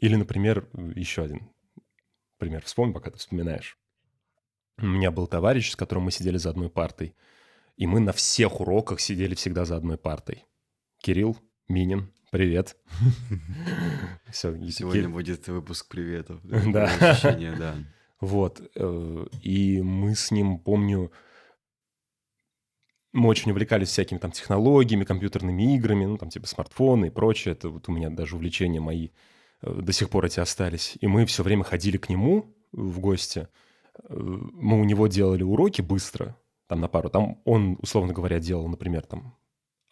[0.00, 1.50] Или, например, еще один
[2.38, 3.78] пример вспомни, пока ты вспоминаешь.
[4.78, 7.14] У меня был товарищ, с которым мы сидели за одной партой,
[7.76, 10.46] и мы на всех уроках сидели всегда за одной партой.
[11.02, 11.36] Кирилл
[11.68, 12.76] Минин, привет.
[14.30, 16.40] Все, Сегодня будет выпуск приветов.
[16.72, 16.90] Да.
[18.20, 18.60] Вот.
[18.74, 21.12] э, И мы с ним, помню,
[23.12, 27.52] мы очень увлекались всякими там технологиями, компьютерными играми, ну, там типа смартфоны и прочее.
[27.52, 29.08] Это вот у меня даже увлечения мои
[29.62, 30.96] до сих пор эти остались.
[31.00, 33.48] И мы все время ходили к нему в гости.
[34.08, 37.10] Э, Мы у него делали уроки быстро, там на пару.
[37.10, 39.36] Там он, условно говоря, делал, например, там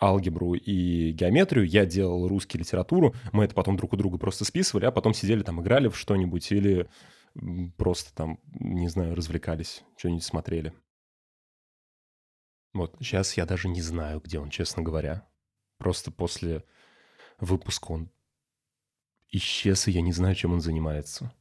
[0.01, 4.85] алгебру и геометрию, я делал русский литературу, мы это потом друг у друга просто списывали,
[4.85, 6.89] а потом сидели там, играли в что-нибудь или
[7.77, 10.73] просто там, не знаю, развлекались, что-нибудь смотрели.
[12.75, 15.27] Вот, сейчас я даже не знаю, где он, честно говоря.
[15.79, 16.65] Просто после
[17.41, 18.11] выпуска он
[19.31, 21.35] исчез, и я не знаю, чем он занимается.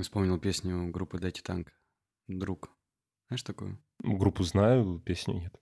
[0.00, 1.72] Вспомнил песню группы Дайте Танк.
[2.28, 2.70] Друг.
[3.28, 3.82] Знаешь такую?
[4.00, 5.60] Ну, Группу знаю, песню нет.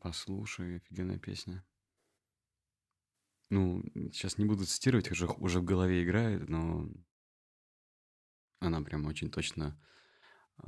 [0.00, 1.64] Послушай, офигенная песня.
[3.50, 6.88] Ну, сейчас не буду цитировать, уже, уже в голове играет, но
[8.60, 9.78] она прям очень точно
[10.58, 10.64] э,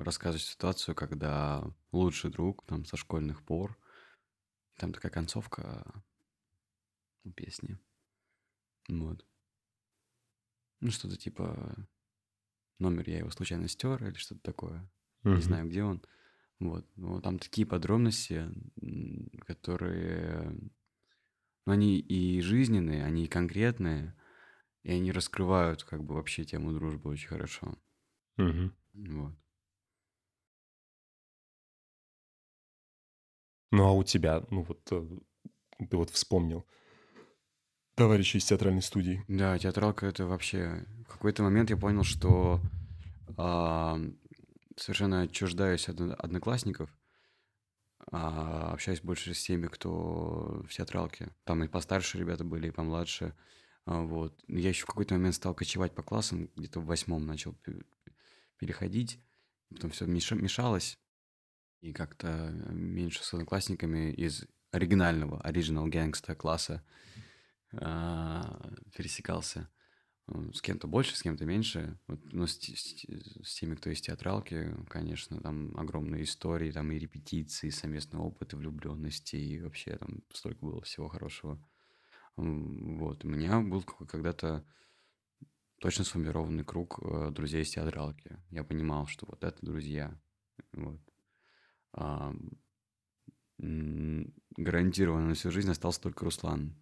[0.00, 3.78] рассказывает ситуацию, когда лучший друг там со школьных пор,
[4.76, 6.02] там такая концовка
[7.36, 7.78] песни.
[8.88, 9.24] Вот.
[10.80, 11.88] Ну, что-то типа
[12.78, 14.90] номер я его случайно стер или что-то такое.
[15.24, 15.42] Не Мгм.
[15.42, 16.02] знаю, где он.
[16.60, 16.86] Вот.
[16.96, 18.50] Но там такие подробности,
[19.46, 20.52] которые...
[21.66, 24.16] Ну, они и жизненные, они и конкретные,
[24.82, 27.78] и они раскрывают как бы вообще тему дружбы очень хорошо.
[28.38, 28.72] Мгм.
[28.94, 29.34] Вот.
[33.70, 35.06] Ну, а у тебя, ну вот, э,
[35.90, 36.66] ты вот вспомнил
[37.98, 39.24] товарища из театральной студии.
[39.26, 40.86] Да, театралка это вообще...
[41.08, 42.60] В какой-то момент я понял, что
[43.36, 43.98] а,
[44.76, 46.96] совершенно отчуждаюсь от одноклассников,
[48.12, 51.34] а, общаюсь больше с теми, кто в театралке.
[51.42, 53.34] Там и постарше ребята были, и помладше.
[53.84, 54.38] А, вот.
[54.46, 57.56] Я еще в какой-то момент стал кочевать по классам, где-то в восьмом начал
[58.58, 59.18] переходить.
[59.70, 61.00] Потом все мешалось.
[61.80, 67.27] И как-то меньше с одноклассниками из оригинального, оригинал гэнгста класса а,
[67.70, 69.68] пересекался.
[70.52, 71.98] С кем-то больше, с кем-то меньше.
[72.06, 73.06] Вот, но с, с,
[73.42, 78.52] с теми, кто из театралки, конечно, там огромные истории, там и репетиции, и совместный опыт,
[78.52, 81.58] и влюбленности, и вообще там столько было всего хорошего.
[82.36, 83.24] Вот.
[83.24, 84.66] У меня был когда-то
[85.78, 88.38] точно сформированный круг э, друзей из театралки.
[88.50, 90.20] Я понимал, что вот это друзья.
[90.72, 91.00] Вот.
[91.92, 92.34] А,
[93.58, 96.76] гарантированно на всю жизнь остался только Руслан.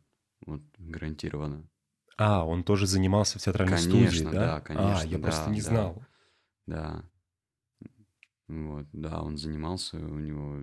[0.47, 1.69] Вот, гарантированно.
[2.17, 4.31] А, он тоже занимался в театральной конечно, студии, да?
[4.33, 4.61] да?
[4.61, 6.05] конечно, А, я да, просто не да, знал.
[6.67, 7.11] Да.
[8.49, 10.63] Вот, да, он занимался, у него,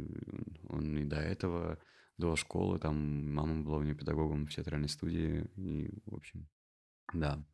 [0.69, 1.79] он и до этого,
[2.17, 6.47] до школы, там, мама была у него педагогом в театральной студии, и, в общем,
[7.13, 7.45] да.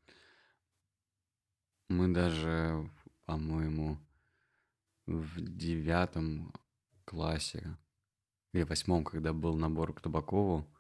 [1.89, 2.89] Мы даже,
[3.25, 3.97] по-моему,
[5.07, 6.53] в девятом
[7.05, 7.75] классе
[8.53, 10.71] или восьмом, когда был набор к Табакову,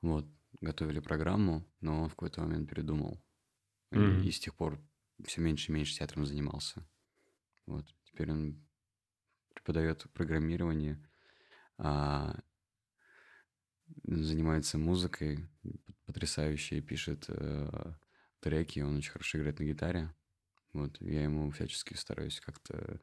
[0.00, 0.26] вот,
[0.60, 3.22] готовили программу, но он в какой-то момент передумал.
[3.90, 4.22] И, Мгм.
[4.22, 4.80] и с тех пор
[5.24, 6.86] все меньше и меньше театром занимался.
[7.66, 7.86] Вот.
[8.04, 8.66] Теперь он
[9.54, 11.02] преподает программирование,
[11.78, 12.38] а,
[14.04, 15.48] занимается музыкой
[16.06, 17.92] потрясающе, пишет э,
[18.40, 20.14] треки, он очень хорошо играет на гитаре.
[20.72, 23.00] Вот, я ему всячески стараюсь как-то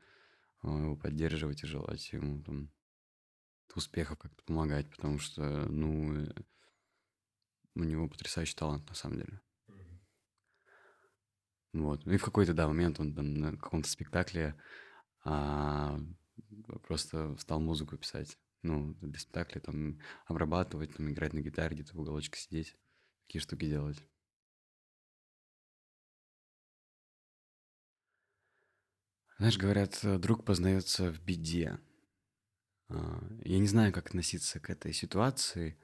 [0.64, 2.72] э, его поддерживать и желать ему там
[3.76, 6.34] успехов как-то помогать, потому что, ну, э,
[7.76, 9.42] у него потрясающий талант на самом деле.
[11.74, 12.06] Вот.
[12.06, 14.56] И в какой-то, да, момент он там на каком-то спектакле
[15.24, 16.00] а,
[16.84, 18.38] просто стал музыку писать.
[18.62, 22.78] Ну, для спектакля там обрабатывать, там играть на гитаре, где-то в уголочке сидеть,
[23.26, 24.02] такие штуки делать.
[29.38, 31.80] Знаешь, говорят, друг познается в беде.
[32.90, 35.78] А, Я не знаю, как относиться к этой ситуации,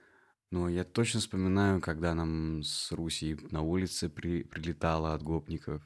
[0.51, 5.83] но я точно вспоминаю, когда нам с Руси на улице при, прилетало от гопников,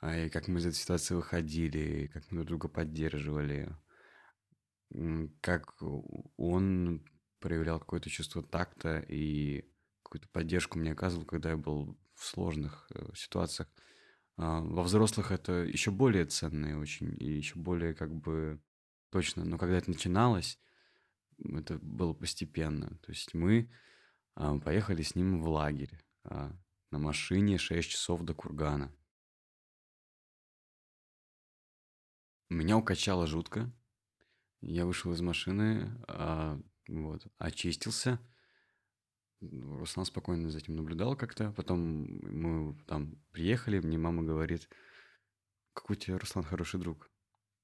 [0.00, 3.74] а, и как мы из этой ситуации выходили, как мы друг друга поддерживали,
[5.40, 5.74] как
[6.36, 7.04] он
[7.40, 9.64] проявлял какое-то чувство такта и
[10.02, 13.68] какую-то поддержку мне оказывал, когда я был в сложных э, ситуациях.
[14.36, 18.60] А, Во взрослых это еще более ценно и очень, и еще более как бы
[19.10, 19.44] точно.
[19.44, 20.58] Но когда это начиналось,
[21.44, 22.96] это было постепенно.
[23.02, 23.70] То есть мы
[24.34, 25.92] а, поехали с ним в лагерь
[26.24, 26.52] а,
[26.90, 28.92] на машине 6 часов до Кургана.
[32.48, 33.70] Меня укачало жутко.
[34.60, 38.18] Я вышел из машины, а, вот, очистился.
[39.40, 41.52] Руслан спокойно за этим наблюдал как-то.
[41.52, 41.78] Потом
[42.22, 44.68] мы там приехали, мне мама говорит,
[45.74, 47.10] какой у тебя, Руслан, хороший друг.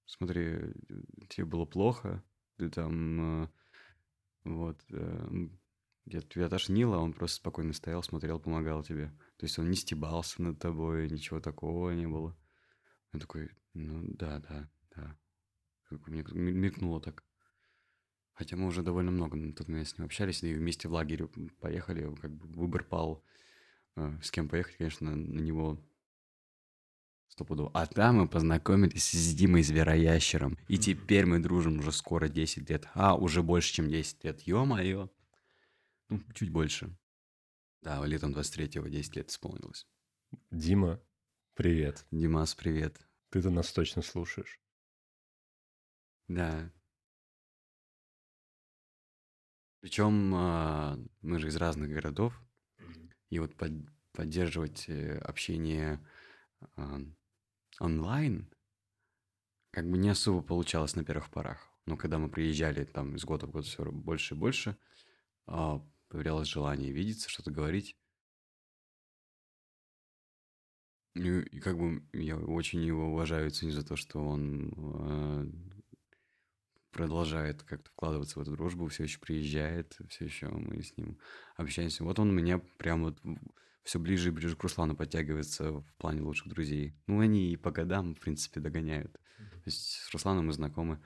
[0.07, 0.75] Смотри,
[1.29, 2.23] тебе было плохо,
[2.59, 3.51] ты там,
[4.45, 5.49] вот, э,
[6.07, 9.09] я- тебя тошнило, а он просто спокойно стоял, смотрел, помогал тебе.
[9.37, 12.37] То есть он не стебался над тобой, ничего такого не было.
[13.13, 15.19] Я такой, ну да, да, да.
[16.07, 17.25] Мне мелькнуло так.
[18.35, 21.25] Хотя мы уже довольно много на тот момент с ним общались, и вместе в лагерь
[21.61, 23.25] поехали, как бы выбор пал,
[23.97, 25.81] э, с кем поехать, конечно, на него
[27.35, 27.71] стопудово.
[27.75, 32.89] А там мы познакомились с Димой Звероящером, и теперь мы дружим уже скоро 10 лет.
[32.95, 35.11] А, уже больше, чем 10 лет, ё-моё.
[36.09, 36.97] Ну, чуть больше.
[37.83, 39.87] Да, летом 23-го 10 лет исполнилось.
[40.51, 41.01] Дима,
[41.55, 42.07] привет.
[42.13, 43.01] Димас, привет.
[43.31, 44.61] Ты-то нас точно слушаешь.
[46.29, 46.71] Да.
[49.81, 52.41] Причем а, мы же из разных городов,
[53.29, 56.01] и вот под- поддерживать э, общение
[56.77, 57.01] а,
[57.81, 58.51] онлайн
[59.71, 61.69] как бы не особо получалось на первых порах.
[61.87, 64.79] Но когда мы приезжали там из года в год все больше и больше,
[65.47, 67.97] а, появлялось желание видеться, что-то говорить.
[71.15, 75.47] И, и как бы я очень его уважаю и ценю за то, что он а,
[76.95, 81.19] продолжает как-то вкладываться в эту дружбу, все еще приезжает, все еще мы с ним
[81.57, 82.05] общаемся.
[82.05, 83.21] Вот он меня прям вот
[83.85, 86.97] все ближе и ближе к Руслану подтягивается в плане лучших друзей.
[87.07, 89.13] Ну, они и по годам, в принципе, догоняют.
[89.13, 91.03] То есть с Русланом мы знакомы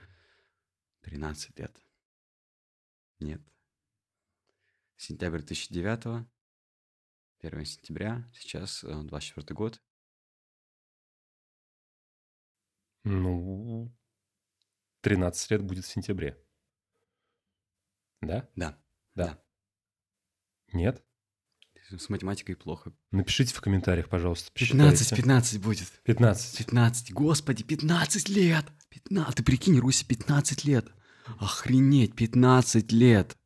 [1.02, 1.76] 13 лет.
[3.18, 3.42] Нет.
[4.96, 6.26] Сентябрь 2009,
[7.40, 9.80] 1 сентября, сейчас э, 24 год.
[13.04, 13.92] Ну,
[15.00, 16.40] 13 лет будет в сентябре.
[18.20, 18.48] Да?
[18.54, 18.78] Да.
[19.14, 19.34] Да.
[19.34, 19.44] Да.
[20.72, 21.04] Нет?
[21.96, 22.92] С математикой плохо.
[23.12, 24.51] Напишите в комментариях, пожалуйста.
[24.53, 25.22] 15, посчитайте.
[25.22, 25.88] 15 будет.
[26.05, 26.59] 15.
[26.59, 28.66] 15, господи, 15 лет!
[28.90, 30.87] 15, ты прикинь, Руси, 15 лет!
[31.38, 33.38] Охренеть, 15 лет!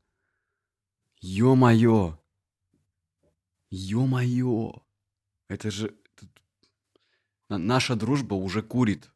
[1.21, 2.19] Ё-моё!
[3.71, 4.83] Ё-моё!
[5.49, 5.95] Это же...
[7.49, 9.13] Наша дружба уже курит.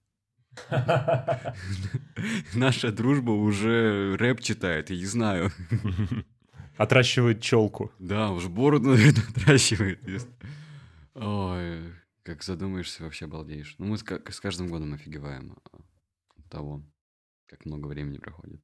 [2.55, 5.51] Наша дружба уже рэп читает, я не знаю.
[6.77, 7.93] Отращивает челку.
[7.99, 10.01] Да, уже бороду, наверное, отращивает.
[11.15, 13.75] Ой, как задумаешься, вообще балдеешь.
[13.79, 15.79] Ну, мы с, ка- с каждым годом офигеваем а,
[16.37, 16.85] от того,
[17.47, 18.63] как много времени проходит.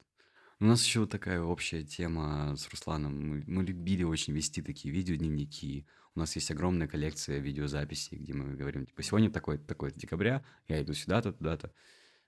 [0.61, 3.29] У нас еще вот такая общая тема с Русланом.
[3.29, 5.87] Мы, мы любили очень вести такие видеодневники.
[6.15, 10.83] У нас есть огромная коллекция видеозаписей, где мы говорим, типа, сегодня такой такой декабря, я
[10.83, 11.73] иду сюда-то, туда-то.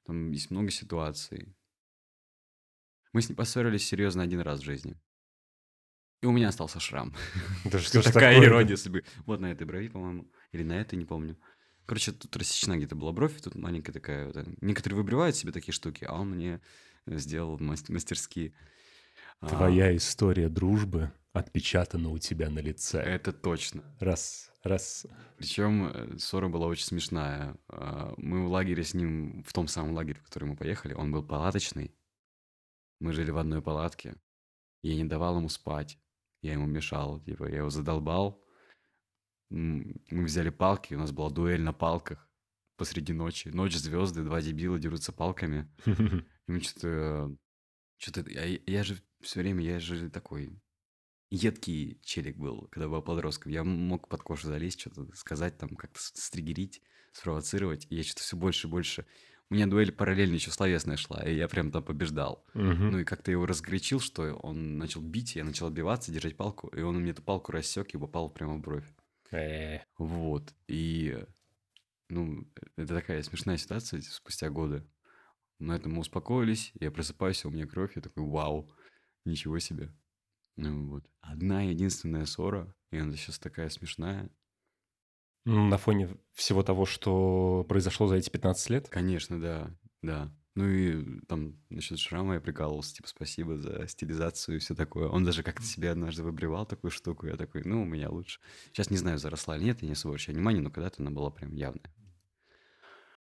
[0.05, 1.55] Там есть много ситуаций.
[3.12, 4.99] Мы с ним поссорились серьезно один раз в жизни.
[6.24, 7.12] И у меня остался шрам.
[7.66, 9.04] Да Что такая ирония судьбы.
[9.26, 10.26] Вот на этой брови, по-моему.
[10.52, 11.37] Или на этой, не помню.
[11.84, 14.26] Короче, тут рассечена где-то была бровь, тут маленькая такая.
[14.28, 16.62] вот, э, Некоторые выбривают себе такие штуки, а он мне
[17.04, 18.54] э, сделал мас- мастерски.
[19.40, 23.02] А, Твоя история дружбы отпечатана у тебя на лице.
[23.02, 23.82] Это точно.
[24.00, 25.06] Раз, раз.
[25.37, 27.54] Причем э, ссора была очень смешная.
[27.68, 31.12] А, Мы в лагере с ним, в том самом лагере, в который мы поехали, он
[31.12, 31.94] был палаточный.
[32.98, 34.16] Мы жили в одной палатке.
[34.80, 35.98] Я не давал ему спать.
[36.44, 37.20] Я ему мешал.
[37.20, 38.44] Типа, я его задолбал.
[39.48, 42.28] Мы взяли палки, у нас была дуэль на палках
[42.76, 43.48] посреди ночи.
[43.48, 45.72] Ночь, звезды, два дебила дерутся палками.
[45.87, 47.35] И мы что-то...
[47.96, 48.28] Что-то...
[48.28, 50.61] Я, я же все время, я же такой
[51.30, 53.50] едкий челик был, когда был подростком.
[53.50, 57.87] Я мог под кожу залезть, что-то сказать, там как-то стригерить, спровоцировать.
[57.88, 59.07] И я что-то все больше и больше...
[59.55, 62.45] У меня дуэль параллельно еще словесная шла, и я прям там побеждал.
[62.55, 62.90] Мгм.
[62.90, 66.81] Ну и как-то его разгорячил, что он начал бить, я начал отбиваться, держать палку, и
[66.81, 68.85] он мне эту палку рассек и попал прямо в бровь.
[69.31, 70.53] Э, Вот.
[70.67, 71.25] И,
[72.09, 74.85] ну, это такая смешная ситуация спустя годы.
[75.61, 78.69] На этом мы успокоились, я просыпаюсь, у меня кровь, я такой, вау,
[79.25, 79.95] ничего себе.
[80.57, 81.05] Ну вот.
[81.21, 84.31] Одна единственная ссора, и она сейчас такая смешная.
[85.44, 88.88] На фоне всего того, что произошло за эти 15 лет.
[88.88, 90.35] Конечно, да, да.
[90.54, 95.09] Ну и там насчет шрама я прикалывался, типа, спасибо за стилизацию и все такое.
[95.09, 98.40] Он даже как-то себе однажды выбривал такую штуку, я такой, ну, у меня лучше.
[98.66, 101.30] Сейчас не знаю, заросла или нет, я не особо обращаю внимания, но когда-то она была
[101.30, 101.92] прям явная.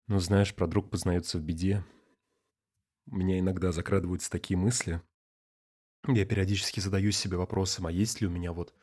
[0.08, 1.86] Ну, знаешь, про друг познается в беде.
[3.06, 5.02] У меня иногда закрадываются такие мысли.
[6.08, 8.74] Я периодически задаю себе вопросом, а есть ли у меня вот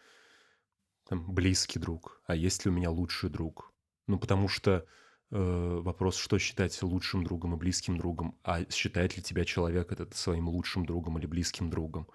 [1.08, 3.72] там, близкий друг, а есть ли у меня лучший друг?
[4.06, 4.86] Ну, потому что
[5.30, 10.14] э, вопрос, что считать лучшим другом и близким другом, а считает ли тебя человек этот
[10.14, 12.08] своим лучшим другом или близким другом?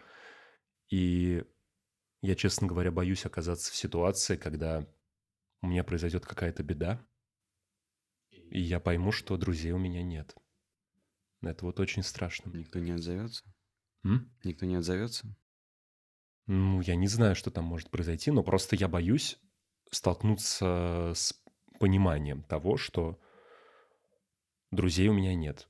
[0.89, 1.43] И
[2.21, 4.86] я, честно говоря, боюсь оказаться в ситуации, когда
[5.62, 7.06] у меня произойдет какая-то беда,
[8.30, 10.36] и я пойму, что друзей у меня нет.
[11.41, 12.49] Это вот очень страшно.
[12.51, 13.43] Никто не отзовется?
[14.04, 14.32] М?
[14.43, 15.34] Никто не отзовется?
[16.47, 19.39] Ну, я не знаю, что там может произойти, но просто я боюсь
[19.91, 21.34] столкнуться с
[21.80, 23.19] пониманием того, что
[24.71, 25.69] друзей у меня нет.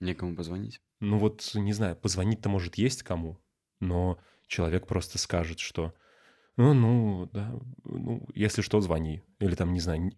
[0.00, 0.80] Некому позвонить?
[1.00, 3.38] Ну вот, не знаю, позвонить-то может есть кому,
[3.80, 5.94] но человек просто скажет, что
[6.56, 9.22] ну, ну, да, ну, если что, звони.
[9.38, 10.12] Или там, не знаю,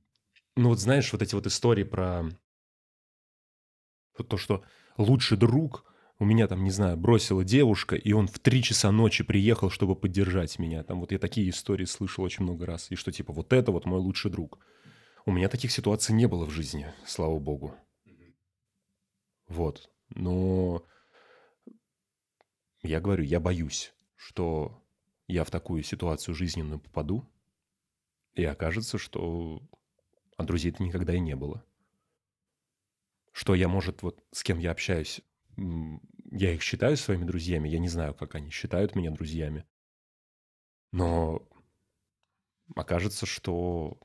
[0.57, 2.25] ну вот знаешь, вот эти вот истории про
[4.29, 4.65] то, что
[4.97, 5.85] лучший друг
[6.19, 9.97] у меня там, не знаю, бросила девушка, и он в три часа ночи приехал, чтобы
[9.97, 10.85] поддержать меня.
[10.85, 12.91] Там вот я такие истории слышал очень много раз.
[12.91, 14.59] И что типа вот это вот мой лучший друг.
[15.27, 17.75] У меня таких ситуаций не было в жизни, слава богу.
[19.49, 19.91] Вот.
[20.11, 20.85] Но
[22.83, 24.83] я говорю, я боюсь, что
[25.27, 27.27] я в такую ситуацию жизненную попаду,
[28.35, 29.63] и окажется, что
[30.37, 31.65] а друзей-то никогда и не было.
[33.33, 35.23] Что я, может, вот с кем я общаюсь,
[35.57, 39.65] я их считаю своими друзьями, я не знаю, как они считают меня друзьями,
[40.93, 41.41] но
[42.77, 43.99] окажется, что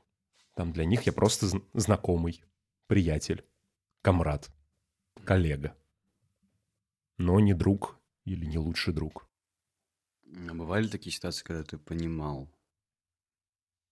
[0.56, 2.44] там для них я просто зн- знакомый,
[2.86, 3.44] приятель,
[4.02, 4.50] комрад,
[5.24, 5.76] коллега,
[7.18, 9.28] но не друг или не лучший друг.
[10.48, 12.50] А бывали такие ситуации, когда ты понимал,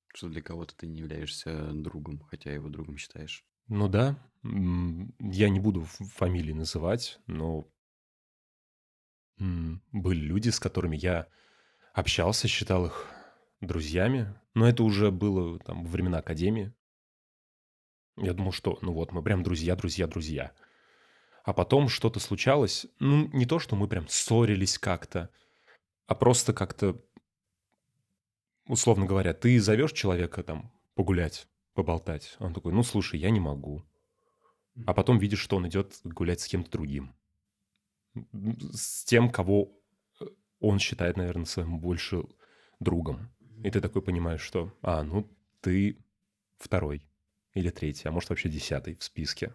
[0.09, 3.48] что для кого-то ты не являешься другом, хотя его другом считаешь?
[3.69, 7.69] Ну да, я не буду фамилии называть, но
[9.39, 11.29] были люди, с которыми я
[11.93, 13.07] общался, считал их
[13.61, 16.73] друзьями, но это уже было там во времена академии.
[18.17, 20.53] Я думал, что ну вот мы прям друзья, друзья, друзья.
[21.45, 22.87] а потом что-то случалось.
[23.01, 25.31] Ну, не то, что мы прям ссорились как-то,
[26.07, 27.03] а просто как-то,
[28.67, 31.49] условно говоря, ты зовешь человека там погулять,
[31.79, 32.35] поболтать.
[32.41, 33.85] Он такой, ну, слушай, я не могу.
[34.85, 37.15] А потом видишь, что он идет гулять с кем-то другим.
[38.73, 39.81] С тем, кого
[40.21, 40.25] э,
[40.59, 42.25] он считает, наверное, своим больше
[42.81, 43.31] другом.
[43.63, 46.05] И ты такой понимаешь, что, а, ну, ты
[46.57, 47.09] второй
[47.55, 49.55] или третий, а может вообще десятый в списке.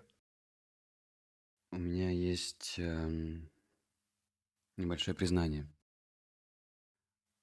[1.71, 3.51] У меня есть эм,
[4.77, 5.69] небольшое признание.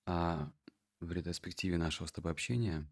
[0.06, 0.50] А
[1.00, 2.88] в ретроспективе нашего с тобой общения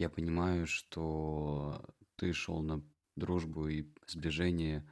[0.00, 1.84] я понимаю, что
[2.16, 2.82] ты шел на
[3.16, 4.90] дружбу и сближение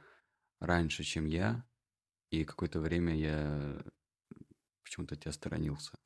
[0.59, 1.65] раньше, чем я,
[2.29, 3.83] и какое-то время я
[4.83, 5.97] почему-то тебя сторонился.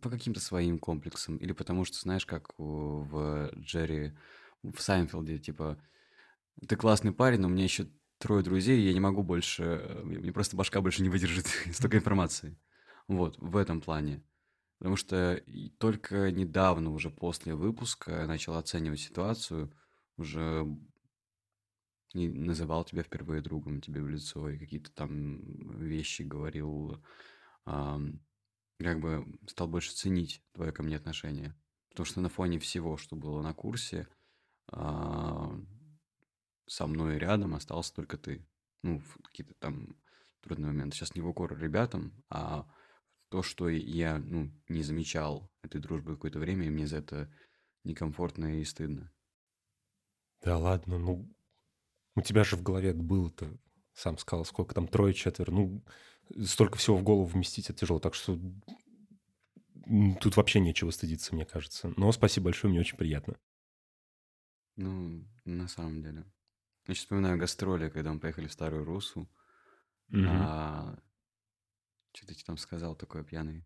[0.00, 1.36] По каким-то своим комплексам.
[1.38, 4.16] Или потому что, знаешь, как в Джерри,
[4.62, 5.82] в Seinfeld 'е, типа,
[6.68, 7.88] ты классный парень, но у меня еще
[8.18, 11.96] трое друзей, и я не могу больше, э, мне просто башка больше не выдержит столько
[11.96, 12.56] информации.
[13.08, 14.22] Вот, в этом плане.
[14.78, 15.42] Потому что
[15.78, 19.72] только недавно, уже после выпуска, я начал оценивать ситуацию,
[20.16, 20.66] уже
[22.14, 25.40] и называл тебя впервые другом тебе в лицо, и какие-то там
[25.78, 27.04] вещи говорил,
[27.64, 28.20] ам,
[28.78, 31.54] как бы стал больше ценить твое ко мне отношение.
[31.90, 34.08] Потому что на фоне всего, что было на курсе,
[34.70, 35.52] а,
[36.66, 38.46] со мной рядом остался только ты.
[38.82, 39.96] Ну, какие-то там
[40.40, 40.96] трудные моменты.
[40.96, 42.70] Сейчас не в укор ребятам, а
[43.28, 47.32] то, что я ну, не замечал этой дружбы какое-то время, и мне за это
[47.84, 49.12] некомфортно и стыдно.
[50.42, 51.28] Да ладно, ну,
[52.14, 53.58] у тебя же в голове было-то,
[53.92, 55.84] сам сказал, сколько там, трое-четверо, ну,
[56.44, 58.38] столько всего в голову вместить это тяжело, так что
[60.20, 61.92] тут вообще нечего стыдиться, мне кажется.
[61.96, 63.36] Но спасибо большое, мне очень приятно.
[64.76, 66.24] Ну, на самом деле.
[66.86, 69.28] Я сейчас вспоминаю гастроли, когда мы поехали в Старую Русу.
[70.08, 70.28] Мгм.
[70.28, 70.98] А,
[72.18, 73.64] что ты там сказал такое пьяный?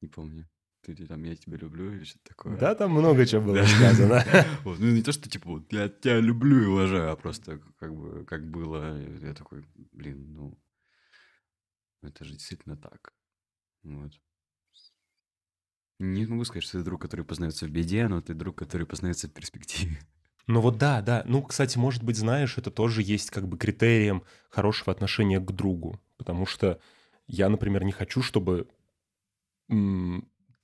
[0.00, 0.48] Не помню.
[0.82, 2.56] Ты, ты там, я тебя люблю или что-то такое.
[2.56, 4.24] Да, там много чего было сказано.
[4.64, 8.48] Ну, не то, что, типа, я тебя люблю и уважаю, а просто как бы, как
[8.48, 8.96] было.
[9.18, 10.58] Я такой, блин, ну,
[12.02, 13.12] это же действительно так.
[13.82, 14.12] Вот.
[15.98, 19.26] Не могу сказать, что ты друг, который познается в беде, но ты друг, который познается
[19.26, 19.98] в перспективе.
[20.46, 21.24] Ну вот да, да.
[21.26, 26.00] Ну, кстати, может быть, знаешь, это тоже есть как бы критерием хорошего отношения к другу.
[26.16, 26.80] Потому что
[27.28, 28.66] я, например, не хочу, чтобы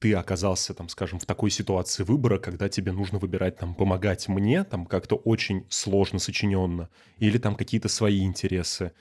[0.01, 4.65] ты оказался, там, скажем, в такой ситуации выбора, когда тебе нужно выбирать, там, помогать мне,
[4.65, 8.93] там, как-то очень сложно сочиненно, или там какие-то свои интересы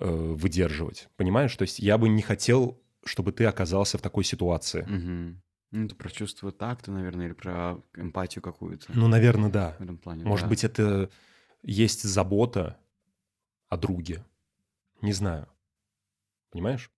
[0.00, 1.08] э, выдерживать.
[1.16, 1.54] Понимаешь?
[1.56, 4.86] То есть я бы не хотел, чтобы ты оказался в такой ситуации.
[5.70, 9.74] Ну, это про чувство такта, наверное, или про эмпатию какую-то Ну, наверное, да.
[9.78, 10.24] в этом плане.
[10.24, 10.50] Может да.
[10.50, 11.08] быть, это
[11.62, 12.76] есть забота
[13.70, 14.22] о друге.
[15.00, 15.48] Не знаю.
[16.50, 16.91] Понимаешь?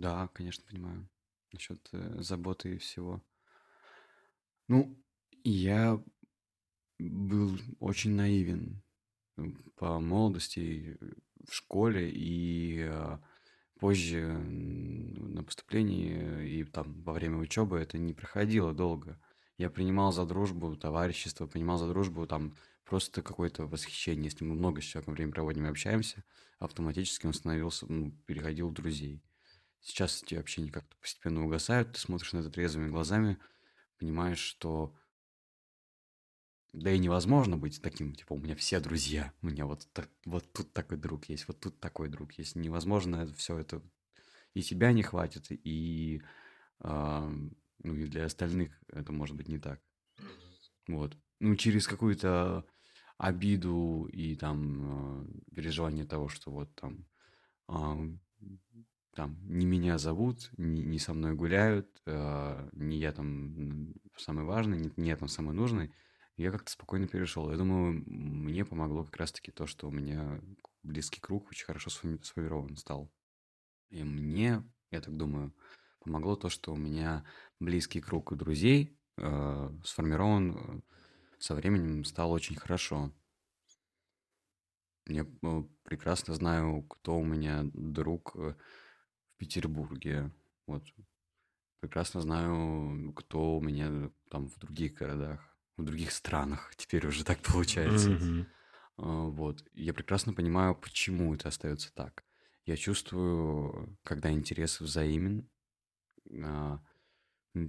[0.00, 1.08] Да, конечно, понимаю.
[1.52, 3.22] Насчет э, заботы и всего.
[4.68, 4.96] Ну,
[5.44, 6.02] я
[6.98, 8.82] был очень наивен
[9.76, 10.96] по молодости
[11.46, 13.18] в школе и э,
[13.78, 19.20] позже на поступлении и там во время учебы это не проходило долго.
[19.58, 24.24] Я принимал за дружбу товарищество, принимал за дружбу там просто какое-то восхищение.
[24.24, 26.24] Если мы много с человеком время проводим и общаемся,
[26.58, 29.22] автоматически он становился, ну, переходил в друзей.
[29.82, 33.38] Сейчас эти общения как-то постепенно угасают, ты смотришь на это трезвыми глазами,
[33.98, 34.94] понимаешь, что
[36.72, 40.50] да и невозможно быть таким, типа, у меня все друзья, у меня вот, так- вот
[40.52, 42.56] тут такой друг есть, вот тут такой друг есть.
[42.56, 43.82] Невозможно все это,
[44.54, 46.22] и тебя не хватит, и,
[46.80, 47.30] а,
[47.82, 49.82] ну, и для остальных это может быть не так.
[50.88, 51.16] Вот.
[51.40, 52.64] Ну, через какую-то
[53.18, 57.06] обиду и там э, переживание того, что вот там,
[57.68, 57.98] а,
[59.14, 64.78] там не меня зовут, не, не со мной гуляют, а, не я там самый важный,
[64.78, 65.92] не, не я там самый нужный,
[66.36, 67.50] я как-то спокойно перешел.
[67.50, 70.40] Я думаю, мне помогло как раз-таки то, что у меня
[70.82, 73.12] близкий круг очень хорошо сформи- сформирован стал.
[73.90, 75.54] И мне, я так думаю,
[76.00, 77.24] помогло то, что у меня
[77.60, 80.80] близкий круг друзей э, сформирован э,
[81.38, 83.12] со временем стал очень хорошо.
[85.06, 88.54] Я э, прекрасно знаю, кто у меня друг э,
[89.42, 90.30] Петербурге.
[90.68, 90.84] Вот.
[91.80, 95.40] Прекрасно знаю, кто у меня там в других городах,
[95.76, 96.72] в других странах.
[96.76, 98.46] Теперь уже так получается.
[98.96, 99.64] А, Вот.
[99.72, 102.24] Я прекрасно понимаю, почему это остается так.
[102.66, 105.50] Я чувствую, когда интерес взаимен,
[106.44, 106.80] а,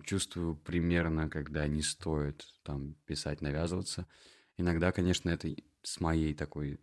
[0.03, 4.07] чувствую примерно, когда не стоит там писать, навязываться.
[4.57, 5.49] Иногда, конечно, это
[5.81, 6.79] с моей такой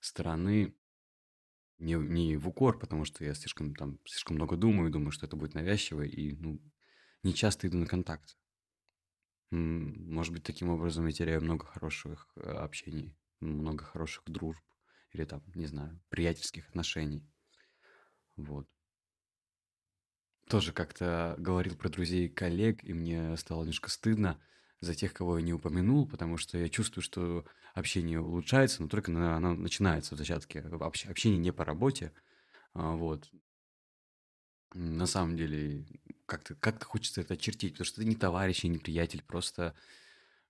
[0.00, 0.74] стороны
[1.80, 5.36] не, не в укор, потому что я слишком там слишком много думаю, думаю, что это
[5.36, 6.60] будет навязчиво, и ну,
[7.22, 8.36] не часто иду на контакт.
[9.50, 14.62] Может быть, таким образом я теряю много хороших э, общений, много хороших дружб
[15.12, 17.26] или там, не знаю, приятельских отношений.
[18.36, 18.68] Вот.
[20.48, 24.40] Тоже как-то говорил про друзей и коллег, и мне стало немножко стыдно
[24.80, 29.12] за тех, кого я не упомянул, потому что я чувствую, что общение улучшается, но только
[29.12, 30.60] оно начинается в зачатке.
[30.60, 32.12] Общение не по работе,
[32.74, 33.30] а, вот.
[34.72, 35.84] На самом деле,
[36.26, 39.74] как-то как хочется это очертить, потому что это не товарищ и не приятель, просто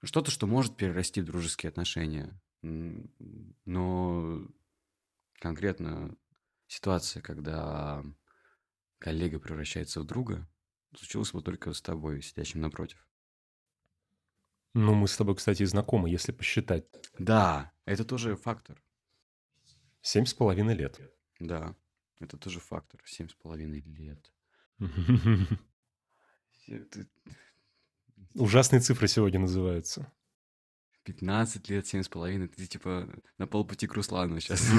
[0.02, 2.38] что-то, что может перерасти в дружеские отношения.
[2.62, 4.46] Но
[5.40, 6.16] конкретно
[6.68, 8.04] ситуация, когда
[8.98, 10.46] коллега превращается в друга,
[10.94, 13.09] случилось вот только с тобой, сидящим напротив.
[14.74, 16.84] Ну, мы с тобой, кстати, знакомы, если посчитать.
[17.18, 18.80] Да, это тоже фактор.
[20.00, 21.00] Семь с половиной лет.
[21.40, 21.74] Да,
[22.20, 23.00] это тоже фактор.
[23.04, 24.32] Семь с половиной лет.
[28.34, 30.12] Ужасные цифры сегодня называются.
[31.04, 32.48] 15 лет, семь с половиной.
[32.48, 33.08] Ты типа
[33.38, 34.68] на полпути к Руслану сейчас.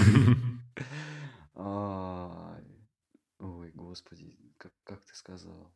[1.54, 2.62] Ой,
[3.74, 5.76] господи, как, как ты сказал?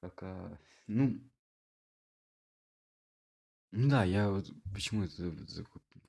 [0.00, 0.58] Какая...
[0.86, 1.20] Ну,
[3.72, 5.32] ну да, я вот почему это,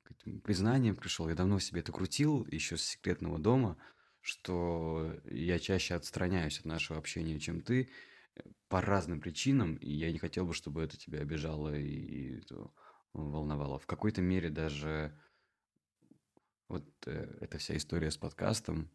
[0.03, 1.27] к этим признаниям пришел.
[1.29, 3.77] Я давно себе это крутил, еще с секретного дома,
[4.21, 7.89] что я чаще отстраняюсь от нашего общения, чем ты,
[8.35, 12.43] э, по разным причинам, и я не хотел бы, чтобы это тебя обижало и, и
[13.13, 13.79] волновало.
[13.79, 15.17] В какой-то мере даже
[16.67, 18.91] вот э, эта вся история с подкастом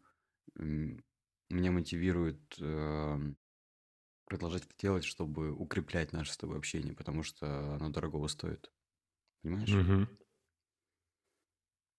[0.55, 3.33] меня мотивирует э,
[4.25, 8.71] продолжать это делать, чтобы укреплять наше с тобой общение, потому что оно дорогого стоит.
[9.41, 9.69] Понимаешь?
[9.71, 10.07] Мгм.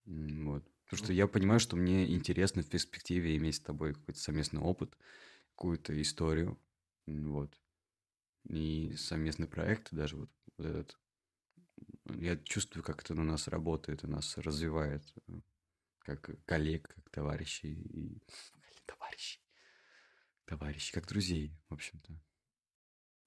[0.07, 0.64] Вот.
[0.85, 4.97] Потому что я понимаю, что мне интересно в перспективе иметь с тобой какой-то совместный опыт,
[5.57, 6.59] какую-то историю.
[7.07, 7.59] Вот.
[8.49, 10.99] И совместный проект, даже вот, вот этот.
[12.14, 15.33] Я чувствую, как это на нас работает и нас развивает, э,
[16.01, 18.22] как коллег, как товарищей и
[20.47, 20.64] товарищей.
[20.64, 22.12] Товарищи, как друзей, в общем-то.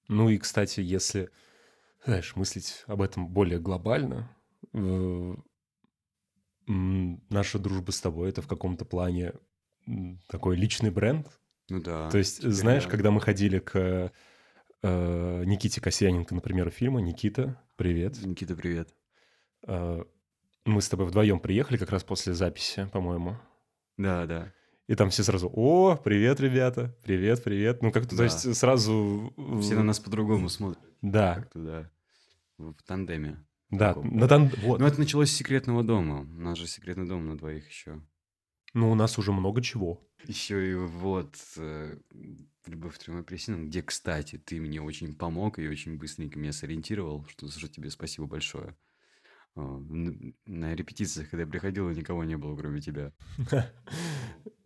[0.08, 1.30] Ну и, кстати, если,
[2.04, 4.34] знаешь, мыслить об этом более глобально,
[4.72, 5.34] э,
[6.66, 9.34] наша дружба с тобой это в каком-то плане
[10.28, 11.28] такой личный бренд.
[11.68, 12.10] Ну да.
[12.10, 12.90] То есть, знаешь, да.
[12.90, 14.12] когда мы ходили к
[14.82, 18.22] э, Никите Касьяненко, например, фильма «Никита, привет».
[18.22, 18.94] Никита, привет.
[19.66, 20.04] Э,
[20.64, 23.36] мы с тобой вдвоем приехали как раз после записи, по-моему.
[23.96, 24.52] Да, да.
[24.88, 27.82] И там все сразу, о, привет, ребята, привет, привет.
[27.82, 28.16] Ну, как-то, да.
[28.16, 29.34] то есть, сразу...
[29.60, 30.82] Все на нас по-другому смотрят.
[31.02, 31.34] Да.
[31.34, 31.90] Как-то, да.
[32.56, 33.44] В тандеме.
[33.68, 34.50] Да, на тан...
[34.62, 34.80] вот.
[34.80, 36.20] Но это началось с секретного дома.
[36.20, 38.00] У нас же секретный дом на двоих еще.
[38.72, 40.08] Ну, у нас уже много чего.
[40.24, 41.98] Еще и вот э,
[42.66, 47.26] «Любовь к трем апельсинам», где, кстати, ты мне очень помог и очень быстренько меня сориентировал,
[47.28, 48.74] что за что тебе спасибо большое.
[49.60, 49.82] А,
[50.46, 53.12] на репетициях, когда я приходил, никого не было, кроме тебя.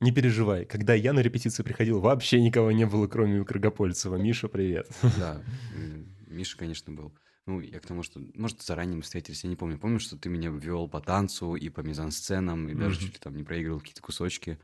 [0.00, 0.66] Не переживай.
[0.66, 4.16] Когда я на репетиции приходил, вообще никого не было, кроме Крагопольцева.
[4.16, 4.90] Миша, привет.
[5.16, 5.42] Да,
[6.26, 7.16] Миша, конечно, был.
[7.46, 9.78] Ну, я к тому, что, может, заранее мы встретились, я не помню.
[9.78, 13.34] Помню, что ты меня ввел по танцу и по мизансценам, и даже чуть ли там
[13.36, 14.58] не проигрывал какие-то кусочки.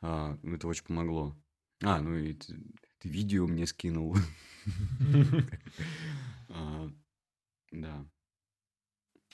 [0.00, 1.36] А, это очень помогло.
[1.82, 2.54] А, ну и ты,
[3.00, 4.16] ты видео мне скинул.
[6.54, 6.90] А,
[7.70, 8.06] да.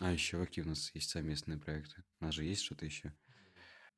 [0.00, 2.04] А еще какие у нас есть совместные проекты?
[2.20, 3.12] У нас же есть что-то еще?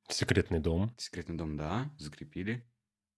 [0.09, 0.95] Секретный дом.
[0.97, 2.67] Секретный дом, да, закрепили.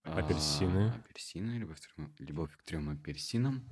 [0.03, 0.91] Апельсины.
[0.91, 3.69] А, апельсины, любовь к, трем, любовь к трем апельсинам.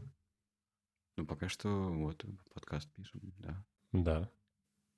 [1.16, 3.64] Ну, пока что вот подкаст пишем, да.
[3.92, 4.30] Да.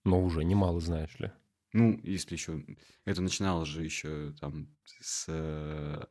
[0.04, 1.32] Но уже немало, знаешь ли.
[1.72, 2.64] Ну, если еще...
[3.06, 4.68] Это начиналось же еще там
[5.00, 6.08] с...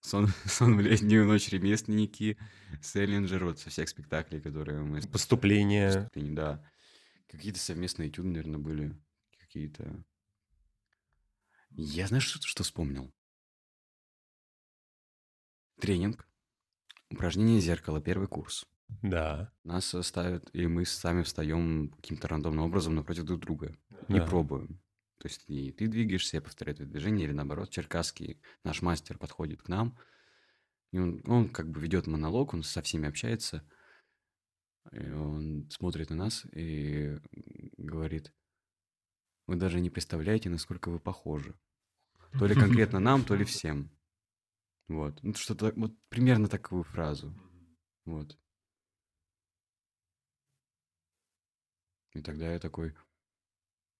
[0.00, 2.38] Сон, сон в летнюю ночь ремесленники,
[2.80, 5.00] Селлинджер, вот со всех спектаклей, которые мы...
[5.02, 5.92] Поступление.
[5.92, 6.71] Поступление, да.
[7.32, 8.96] Какие-то совместные этюды, наверное, были.
[9.40, 10.04] Какие-то...
[11.70, 13.10] Я, знаешь, что, что вспомнил?
[15.80, 16.28] Тренинг.
[17.10, 18.66] Упражнение зеркала, первый курс.
[19.00, 19.50] Да.
[19.64, 23.78] Нас ставят, и мы сами встаем каким-то рандомным образом напротив друг друга.
[24.08, 24.26] Да.
[24.26, 24.82] пробуем.
[25.16, 29.62] То есть и ты двигаешься, я повторяю твое движение, или наоборот, черкасский наш мастер подходит
[29.62, 29.96] к нам,
[30.90, 33.66] и он, он как бы ведет монолог, он со всеми общается,
[34.90, 37.18] и он смотрит на нас и
[37.76, 38.32] говорит,
[39.46, 41.54] вы даже не представляете, насколько вы похожи.
[42.38, 43.90] То ли конкретно нам, то ли всем.
[44.88, 45.22] Вот.
[45.22, 47.32] Ну, что-то вот примерно такую фразу.
[48.04, 48.38] Вот.
[52.14, 52.94] И тогда я такой,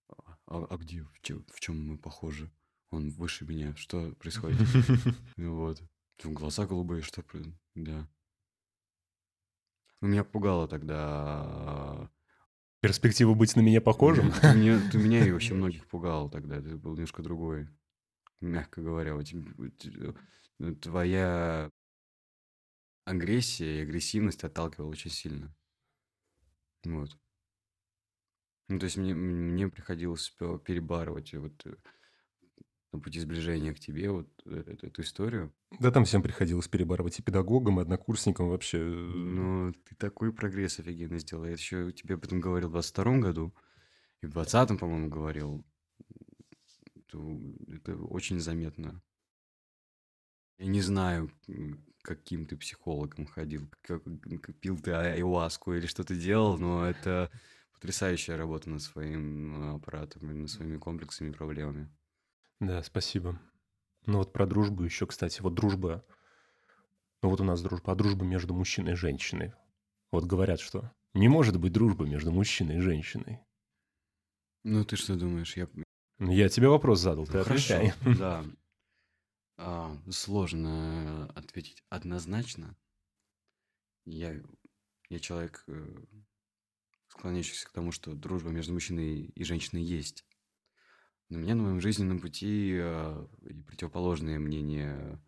[0.08, 2.50] а, а где, в чем, в чем мы похожи?
[2.90, 4.58] Он выше меня, что происходит?
[5.36, 5.82] Вот.
[6.22, 7.24] Глаза голубые, что...
[7.74, 8.08] Да.
[10.02, 12.10] Ну, меня пугало тогда...
[12.80, 14.32] Перспектива быть на меня похожим?
[14.32, 16.56] Ты меня, ты меня и вообще многих пугал тогда.
[16.56, 17.68] Это был немножко другой.
[18.40, 19.14] Мягко говоря.
[19.14, 19.28] Вот,
[19.84, 21.70] э, твоя
[23.04, 25.54] агрессия и агрессивность отталкивала очень сильно.
[26.82, 27.16] Вот.
[28.68, 30.34] Ну, то есть мне, мне приходилось
[30.64, 31.76] перебарывать вот э,
[32.92, 35.52] на пути сближения к тебе вот э, эту, эту историю.
[35.80, 38.78] Да там всем приходилось перебарывать и педагогам, и однокурсникам вообще.
[38.78, 41.44] Э, ну, ты такой прогресс офигенный сделал.
[41.44, 43.54] Я еще тебе об этом говорил в 22 году,
[44.20, 45.64] и в 20 по-моему, говорил.
[46.94, 47.18] Это,
[47.68, 49.02] это очень заметно.
[50.58, 51.30] Я не знаю,
[52.02, 54.02] каким ты психологом ходил, как,
[54.60, 57.30] пил ты айуаску или что ты делал, но это
[57.72, 61.90] потрясающая работа над своим аппаратом, над своими комплексами и проблемами.
[62.62, 63.40] Да, спасибо.
[64.06, 65.42] Ну вот про дружбу еще, кстати.
[65.42, 66.04] Вот дружба...
[67.20, 69.52] Ну вот у нас дружба, а дружба между мужчиной и женщиной.
[70.12, 73.40] Вот говорят, что не может быть дружбы между мужчиной и женщиной.
[74.62, 75.56] Ну ты что думаешь?
[75.56, 75.68] Я,
[76.20, 77.94] Я тебе вопрос задал, ты Ну, Хорошо, отвечай.
[78.18, 78.44] да.
[79.56, 82.76] А, сложно ответить однозначно.
[84.04, 84.40] Я,
[85.08, 85.96] я человек, э,
[87.08, 90.24] склоняющийся к тому, что дружба между мужчиной и женщиной есть.
[91.32, 95.18] Но меня на моем жизненном пути э, и противоположные мнения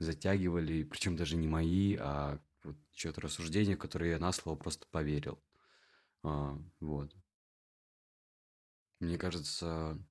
[0.00, 5.40] затягивали, причем даже не мои, а вот чьё-то рассуждение, которое я на слово просто поверил.
[6.24, 7.14] А, вот.
[8.98, 10.04] Мне кажется...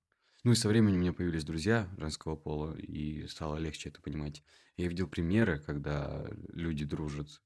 [0.46, 4.46] Ну и со временем у меня появились друзья женского пола, и стало легче это понимать.
[4.78, 7.42] Я видел примеры, когда люди дружат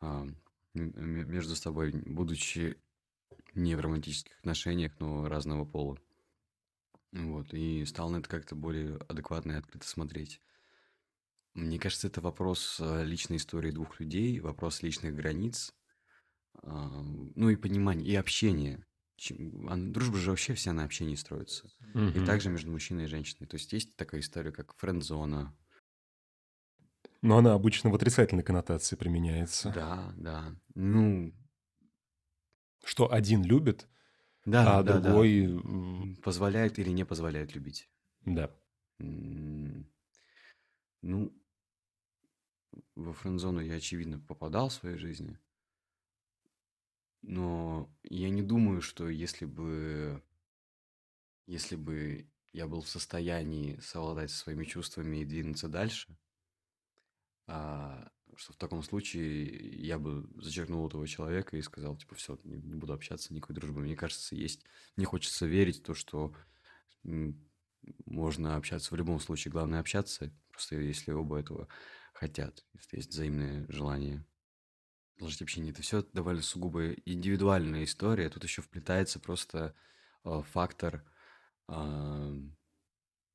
[0.00, 0.26] а,
[0.72, 2.78] между собой, будучи
[3.52, 5.98] не в романтических отношениях, но разного пола.
[7.12, 10.40] Вот, и стал на это как-то более адекватно и открыто смотреть.
[11.54, 15.74] Мне кажется, это вопрос э, личной истории двух людей, вопрос личных границ,
[16.62, 16.88] а,
[17.34, 18.86] ну и понимания, и общения.
[19.68, 21.70] А Дружба же вообще вся на общении строится.
[22.12, 22.20] И Мгм.
[22.20, 23.48] также между мужчиной и женщиной.
[23.48, 25.56] То есть есть такая история, как френд-зона.
[27.22, 29.76] Но она обычно в отрицательной коннотации применяется.
[29.76, 30.56] Да, да.
[30.74, 31.32] Ну,
[32.84, 33.86] Что один любит,
[34.54, 35.14] да, а да, да.
[35.14, 35.44] другой...
[35.44, 37.90] м, Позволяет или не позволяет любить.
[38.26, 38.50] Да.
[39.00, 39.84] М,
[41.02, 41.32] Ну,
[42.96, 45.38] во френд-зону я, очевидно, попадал в своей жизни.
[47.22, 50.22] Но я не думаю, что если бы,
[51.46, 56.16] если бы я был в состоянии совладать со своими чувствами и двинуться дальше,
[57.46, 62.56] а, что в таком случае я бы зачеркнул этого человека и сказал, типа, все, не,
[62.56, 63.80] не буду общаться, никакой дружбы.
[63.80, 64.64] Мне кажется, есть...
[64.94, 66.32] Мне хочется верить в то, что
[68.06, 69.50] можно общаться в любом случае.
[69.50, 71.66] Главное общаться, просто если оба этого
[72.12, 74.24] хотят, если есть взаимное желание.
[75.14, 75.72] Продолжить общение.
[75.72, 78.30] Это все довольно сугубо индивидуальная история.
[78.30, 79.74] Тут еще вплетается просто
[80.24, 81.04] э, фактор
[81.66, 82.32] а,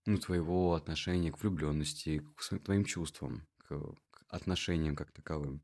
[0.06, 3.78] ну, твоего отношения к влюбленности, к своим, твоим чувствам, к,
[4.12, 5.62] к отношениям как таковым.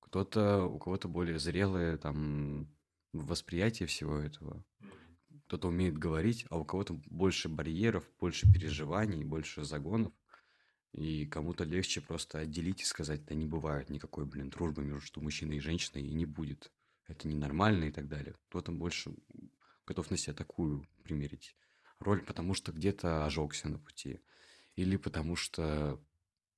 [0.00, 2.68] Кто-то, у кого-то более зрелое там
[3.12, 4.64] восприятие всего этого.
[5.46, 10.12] Кто-то умеет говорить, а у кого-то больше барьеров, больше переживаний, больше загонов.
[10.92, 15.56] И кому-то легче просто отделить и сказать, да не бывает никакой, блин, дружбы между мужчиной
[15.56, 16.70] и женщиной и не будет.
[17.06, 18.34] Это ненормально и так далее.
[18.48, 19.14] Кто-то больше
[19.86, 21.56] готов на себя такую примерить
[21.98, 24.20] роль, потому что где-то ожегся на пути.
[24.76, 26.02] Или потому что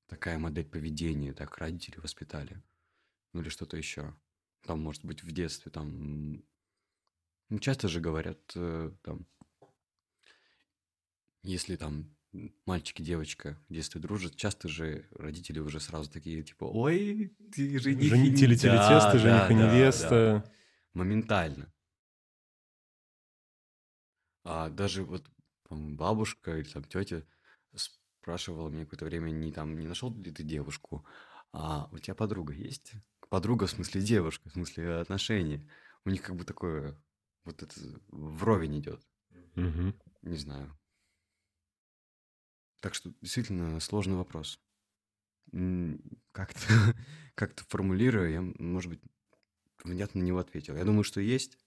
[0.07, 2.63] такая модель поведения, так родители воспитали.
[3.33, 4.15] Ну или что-то еще.
[4.63, 6.43] Там, может быть, в детстве там...
[7.51, 9.27] Ну, часто же говорят, э, там,
[11.43, 12.17] если там
[12.65, 17.79] мальчик и девочка в детстве дружат, часто же родители уже сразу такие, типа, ой, ты
[17.79, 18.03] жених.
[18.03, 19.75] и Жени- не-» Тили-тили Да, жених да, и да, да.
[19.75, 20.53] невеста.
[20.95, 21.73] Моментально.
[24.45, 25.29] А даже вот
[25.71, 27.23] бабушка или там тетя
[28.25, 31.05] спрашивала меня какое-то время, не там, не нашел ли ты девушку,
[31.53, 32.93] а у тебя подруга есть?
[33.29, 35.69] Подруга в смысле девушка, в смысле отношения.
[36.07, 36.99] У них как бы такое,
[37.45, 37.75] вот это
[38.09, 39.07] вровень идет.
[39.57, 39.95] Мгм.
[40.23, 40.75] Не знаю.
[42.81, 44.59] Так что действительно сложный вопрос.
[46.33, 46.61] Как-то
[47.35, 49.03] как-то формулируя, я, может быть,
[49.85, 50.77] внятно на него ответил.
[50.77, 51.59] Я думаю, что есть.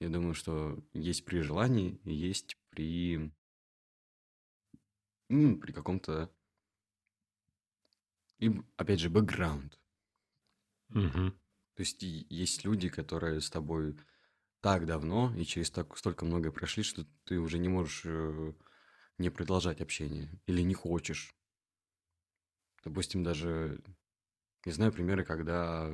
[0.00, 3.32] Я думаю, что есть при желании, есть при,
[5.28, 6.30] ну, при каком-то,
[8.38, 9.78] и, опять же, бэкграунд.
[10.90, 11.38] Мгм.
[11.74, 13.96] То есть и есть люди, которые с тобой
[14.60, 18.52] так давно и через так, столько многое прошли, что ты уже не можешь э,
[19.18, 21.34] не продолжать общение или не хочешь.
[22.84, 23.80] Допустим, даже,
[24.64, 25.90] не знаю, примеры, когда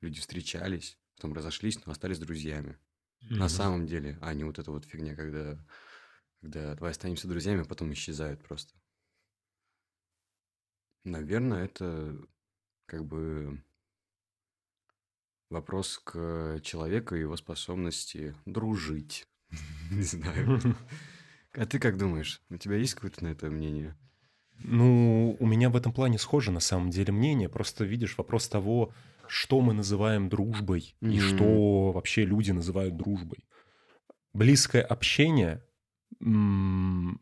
[0.00, 2.78] люди встречались, потом разошлись, но остались друзьями.
[3.22, 5.64] На самом деле, а не вот эта вот фигня, когда,
[6.42, 8.74] когда давай останемся друзьями, а потом исчезают просто.
[11.04, 12.16] Наверное, это
[12.86, 13.62] как бы
[15.50, 19.26] вопрос к человеку и его способности дружить.
[19.90, 20.76] Не знаю.
[21.52, 22.42] А ты как думаешь?
[22.50, 23.96] У тебя есть какое-то на это мнение?
[24.64, 27.48] Ну, у меня в этом плане схоже на самом деле мнение.
[27.48, 28.92] Просто видишь вопрос того,
[29.28, 33.44] что мы называем дружбой и что вообще люди называют дружбой.
[34.32, 35.62] Близкое общение
[36.20, 37.20] нельзя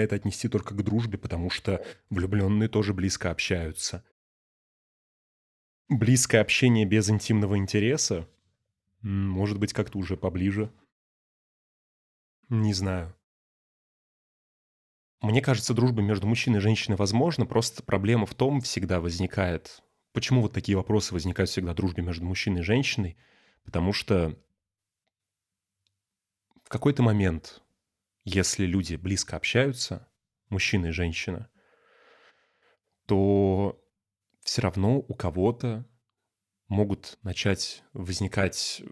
[0.00, 4.04] это отнести только к дружбе, потому что влюбленные тоже близко общаются.
[5.88, 8.28] Близкое общение без интимного интереса
[9.02, 10.72] может быть как-то уже поближе.
[12.48, 13.14] Не знаю.
[15.20, 19.82] Мне кажется, дружба между мужчиной и женщиной возможна, просто проблема в том всегда возникает.
[20.12, 23.16] Почему вот такие вопросы возникают всегда в дружбе между мужчиной и женщиной?
[23.64, 24.36] Потому что
[26.72, 27.60] какой-то момент,
[28.24, 30.08] если люди близко общаются,
[30.48, 31.50] мужчина и женщина,
[33.06, 33.78] то
[34.42, 35.86] все равно у кого-то
[36.68, 38.82] могут начать возникать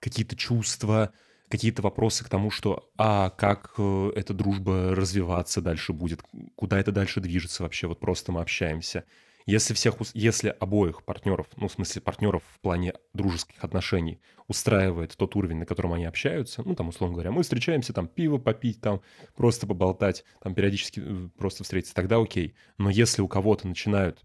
[0.00, 1.12] какие-то чувства,
[1.48, 6.22] какие-то вопросы к тому, что а как э, эта дружба развиваться дальше будет,
[6.56, 9.04] куда это дальше движется вообще, вот просто мы общаемся.
[9.50, 15.34] Если всех, если обоих партнеров, ну, в смысле партнеров в плане дружеских отношений устраивает тот
[15.34, 19.02] уровень, на котором они общаются, ну, там, условно говоря, мы встречаемся, там, пиво попить, там,
[19.34, 22.54] просто поболтать, там, периодически э, просто встретиться, тогда окей.
[22.78, 24.22] Но если у кого-то начинают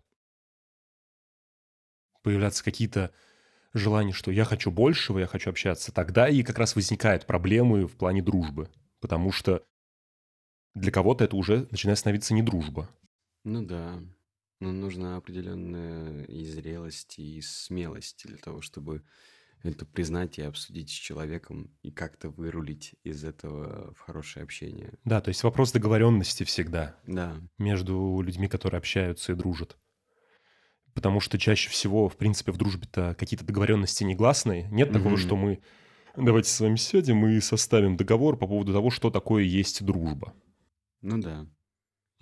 [2.21, 3.11] появляться какие-то
[3.73, 7.97] желание, что я хочу большего, я хочу общаться, тогда и как раз возникают проблемы в
[7.97, 8.69] плане дружбы.
[8.99, 9.63] Потому что
[10.75, 12.87] для кого-то это уже начинает становиться не дружба.
[13.43, 14.03] Ну да.
[14.59, 19.03] Но нужна определенная и зрелость, и смелость для того, чтобы
[19.63, 24.93] это признать и обсудить с человеком и как-то вырулить из этого в хорошее общение.
[25.03, 26.95] Да, то есть вопрос договоренности всегда.
[27.07, 27.35] Да.
[27.57, 29.77] Между людьми, которые общаются и дружат
[30.95, 34.67] потому что чаще всего, в принципе, в дружбе-то какие-то договоренности негласные.
[34.71, 35.17] Нет такого, mm-hmm.
[35.17, 35.59] что мы
[36.15, 40.33] давайте с вами сядем и составим договор по поводу того, что такое есть дружба.
[41.01, 41.45] Ну да.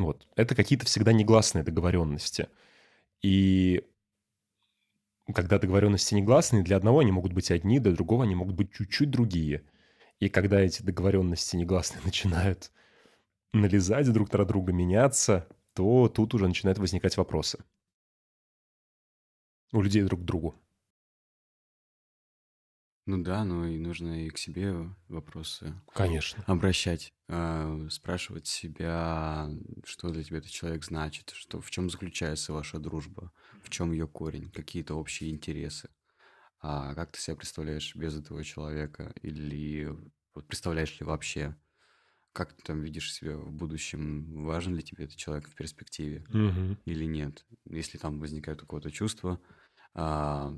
[0.03, 0.27] Вот.
[0.35, 2.49] Это какие-то всегда негласные договоренности.
[3.21, 3.83] И
[5.33, 9.09] когда договоренности негласные, для одного они могут быть одни, для другого они могут быть чуть-чуть
[9.09, 9.63] другие.
[10.19, 12.71] И когда эти договоренности негласные начинают
[13.53, 17.63] налезать друг на друга, меняться, то тут уже начинают возникать вопросы
[19.73, 20.55] у людей друг к другу.
[23.07, 24.73] Ну да, но и нужно и к себе
[25.09, 26.45] вопросы Конечно.
[26.45, 29.49] обращать, э, спрашивать себя,
[29.83, 33.31] что для тебя этот человек значит, что в чем заключается ваша дружба,
[33.61, 35.89] в чем ее корень, какие-то общие интересы.
[36.61, 39.13] А как ты себя представляешь без этого человека?
[39.21, 39.87] Или
[40.35, 41.57] вот представляешь ли вообще?
[42.33, 44.45] Как ты там видишь себя в будущем?
[44.45, 46.77] Важен ли тебе этот человек в перспективе Мгм.
[46.85, 47.45] или нет?
[47.65, 49.41] Если там возникает кого-то чувство,
[49.95, 50.55] а,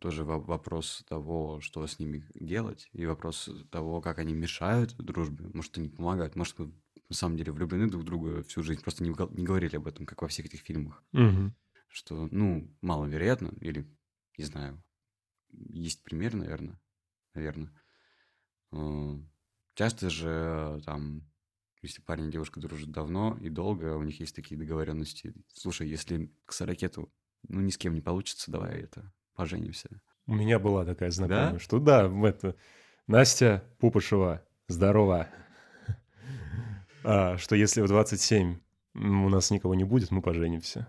[0.00, 5.48] тоже вопрос того, что с ними делать, и вопрос того, как они мешают дружбе.
[5.52, 6.72] Может, они помогают, может, мы
[7.08, 10.06] на самом деле влюблены друг в друга всю жизнь, просто не, не говорили об этом,
[10.06, 11.02] как во всех этих фильмах.
[11.12, 11.54] Мгм.
[11.88, 13.86] Что, ну, маловероятно, или,
[14.36, 14.82] не знаю,
[15.52, 16.80] есть пример, наверное,
[17.34, 17.72] наверное.
[18.72, 19.18] А,
[19.74, 21.22] часто же там,
[21.82, 25.34] если парень и девушка дружат давно и долго, у них есть такие договоренности.
[25.52, 27.10] Слушай, если к 40
[27.48, 29.88] ну, ни с кем не получится, давай это, поженимся.
[30.26, 31.58] У меня была такая знакомая, да?
[31.58, 32.56] что да, это
[33.06, 35.28] Настя Пупышева, здорово.
[37.02, 38.58] А, что если в 27
[38.94, 40.88] у нас никого не будет, мы поженимся.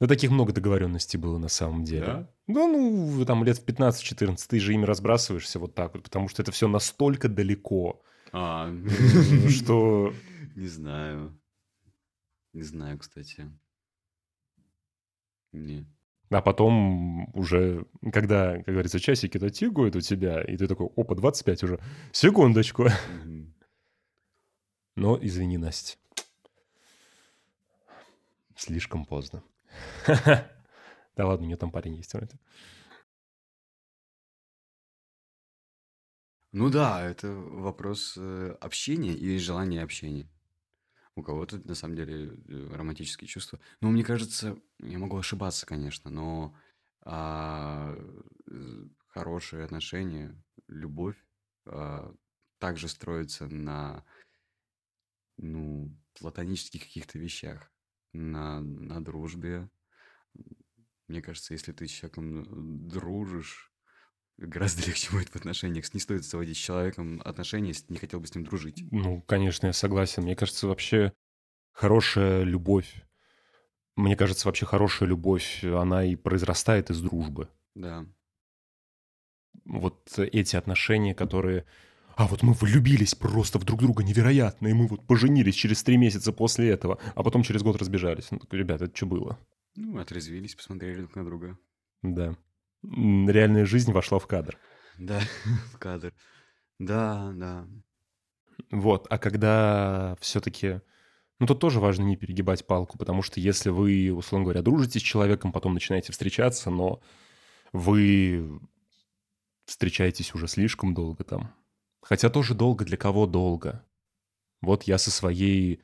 [0.00, 2.06] Ну, таких много договоренностей было на самом деле.
[2.06, 2.30] Да?
[2.48, 6.42] Ну, ну, там лет в 15-14 ты же ими разбрасываешься вот так вот, потому что
[6.42, 8.02] это все настолько далеко,
[8.32, 8.68] а,
[9.48, 10.12] что...
[10.56, 11.38] Не знаю.
[12.52, 13.50] Не знаю, кстати.
[15.52, 15.86] Не.
[16.32, 21.62] А потом уже, когда, как говорится, часики-то тикают у тебя, и ты такой, опа, 25
[21.64, 21.80] уже,
[22.10, 22.86] секундочку.
[24.96, 25.98] Но, извини, Настя,
[28.56, 29.42] слишком поздно.
[31.14, 32.38] Да ладно, у нее там парень есть вроде.
[36.52, 40.26] Ну да, это вопрос э, общения и желания общения.
[41.14, 43.60] У кого-то, на самом деле, э, романтические чувства.
[43.80, 46.56] Ну, мне кажется, я могу ошибаться, конечно, но
[47.04, 47.96] а,
[49.08, 51.16] хорошие отношения, любовь
[51.66, 52.14] а,
[52.58, 54.04] также строится на,
[55.36, 57.70] ну, платонических каких-то вещах,
[58.12, 59.68] на, на дружбе.
[61.08, 63.71] Мне кажется, если ты с человеком дружишь,
[64.38, 65.92] гораздо легче будет в отношениях.
[65.94, 68.84] Не стоит заводить с человеком отношения, если не хотел бы с ним дружить.
[68.90, 70.22] Ну, конечно, я согласен.
[70.22, 71.12] Мне кажется, вообще
[71.72, 73.02] хорошая любовь,
[73.96, 77.48] мне кажется, вообще хорошая любовь, она и произрастает из дружбы.
[77.74, 78.06] Да.
[79.64, 81.66] Вот эти отношения, которые...
[82.16, 85.96] А вот мы влюбились просто в друг друга невероятно, и мы вот поженились через три
[85.96, 88.30] месяца после этого, а потом через год разбежались.
[88.30, 89.38] Ну, так, ребята, это что было?
[89.76, 91.58] Ну, отрезвились, посмотрели друг на друга.
[92.02, 92.36] Да.
[92.82, 94.58] Реальная жизнь вошла в кадр.
[94.98, 95.20] Да,
[95.72, 96.12] в кадр.
[96.78, 97.66] Да, да.
[98.70, 100.80] Вот, а когда все-таки...
[101.38, 105.02] Ну, тут тоже важно не перегибать палку, потому что если вы, условно говоря, дружите с
[105.02, 107.02] человеком, потом начинаете встречаться, но
[107.72, 108.60] вы
[109.64, 111.54] встречаетесь уже слишком долго там.
[112.00, 113.84] Хотя тоже долго, для кого долго.
[114.60, 115.82] Вот я со своей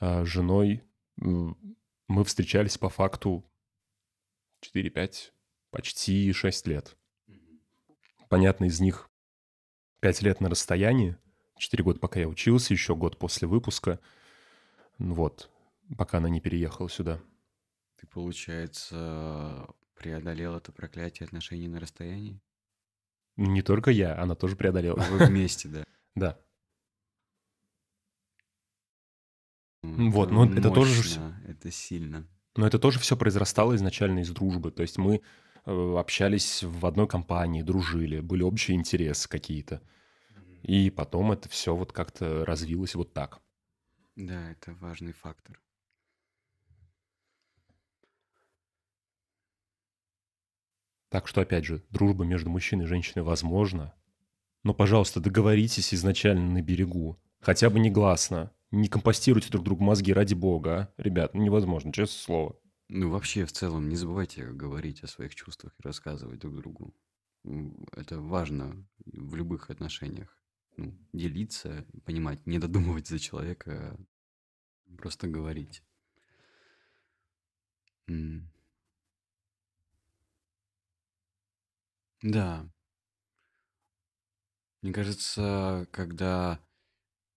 [0.00, 0.82] э, женой,
[1.16, 3.44] мы встречались по факту
[4.64, 5.32] 4-5
[5.70, 6.96] почти 6 лет.
[8.28, 9.10] Понятно, из них
[10.00, 11.16] 5 лет на расстоянии,
[11.58, 14.00] 4 года, пока я учился, еще год после выпуска.
[14.98, 15.50] Вот,
[15.96, 17.20] пока она не переехала сюда.
[17.96, 22.40] Ты, получается, преодолел это проклятие отношений на расстоянии?
[23.36, 25.00] Не только я, она тоже преодолела.
[25.10, 25.84] Вы вместе, да?
[26.16, 26.38] Да.
[29.82, 31.02] Вот, но это тоже...
[31.46, 32.26] Это сильно.
[32.56, 34.72] Но это тоже все произрастало изначально из дружбы.
[34.72, 35.22] То есть мы
[35.64, 39.82] общались в одной компании, дружили, были общие интересы какие-то.
[40.62, 43.40] И потом это все вот как-то развилось вот так.
[44.16, 45.60] Да, это важный фактор.
[51.08, 53.94] Так что, опять же, дружба между мужчиной и женщиной возможна.
[54.62, 57.20] Но, пожалуйста, договоритесь изначально на берегу.
[57.40, 58.52] Хотя бы негласно.
[58.70, 61.02] Не компостируйте друг другу мозги ради бога, а?
[61.02, 62.59] Ребят, ну невозможно, честное слово.
[62.92, 66.92] Ну, вообще, в целом, не забывайте говорить о своих чувствах и рассказывать друг другу.
[67.92, 70.36] Это важно в любых отношениях.
[70.76, 73.96] Ну, делиться, понимать, не додумывать за человека,
[74.88, 75.84] а просто говорить.
[82.22, 82.68] Да.
[84.82, 86.58] Мне кажется, когда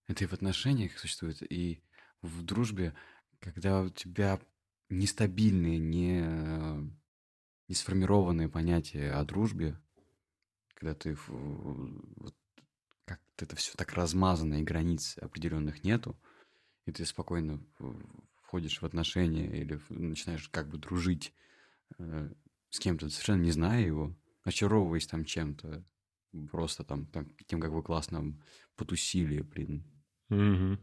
[0.07, 1.83] это и в отношениях существует, и
[2.23, 2.95] в дружбе,
[3.39, 4.39] когда у тебя
[4.97, 6.21] нестабильные, не,
[7.67, 9.79] не сформированные понятия о дружбе,
[10.75, 12.35] когда ты вот,
[13.05, 16.19] как-то это все так размазано, и границ определенных нету,
[16.85, 17.63] и ты спокойно
[18.41, 21.33] входишь в отношения или начинаешь как бы дружить
[21.97, 22.29] э,
[22.69, 25.83] с кем-то, совершенно не зная его, очаровываясь там чем-то,
[26.51, 28.39] просто там, там тем, как вы классно
[28.75, 29.83] потусили, блин.
[30.29, 30.77] Угу.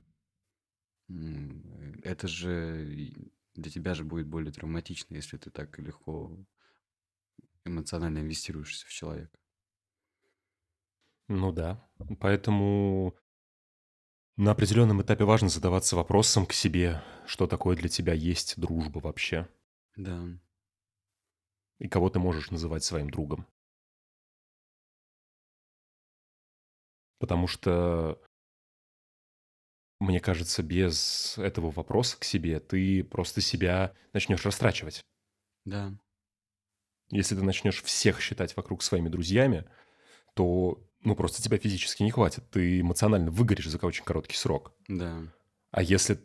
[2.02, 6.36] Это же для тебя же будет более травматично, если ты так легко
[7.64, 9.38] эмоционально инвестируешься в человека.
[11.28, 11.86] Ну да.
[12.18, 13.16] Поэтому
[14.36, 19.48] на определенном этапе важно задаваться вопросом к себе, что такое для тебя есть дружба вообще.
[19.96, 20.26] Да.
[21.78, 23.46] И кого ты можешь называть своим другом.
[27.18, 28.20] Потому что
[30.00, 35.02] мне кажется, без этого вопроса к себе ты просто себя начнешь растрачивать.
[35.64, 35.94] Да.
[37.10, 39.66] Если ты начнешь всех считать вокруг своими друзьями,
[40.34, 42.48] то ну просто тебя физически не хватит.
[42.50, 44.72] Ты эмоционально выгоришь за очень короткий срок.
[44.88, 45.22] Да.
[45.70, 46.18] А если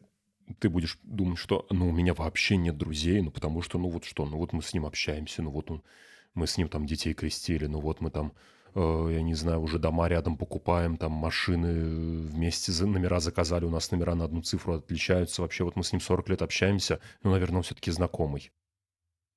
[0.60, 4.06] ты будешь думать, что ну у меня вообще нет друзей, ну потому что ну вот
[4.06, 5.84] что, ну вот мы с ним общаемся, ну вот он,
[6.34, 8.34] мы с ним там детей крестили, ну вот мы там
[8.76, 13.90] я не знаю, уже дома рядом покупаем, там машины вместе за номера заказали, у нас
[13.92, 15.42] номера на одну цифру отличаются.
[15.42, 18.52] Вообще вот мы с ним 40 лет общаемся, но, наверное, он все-таки знакомый.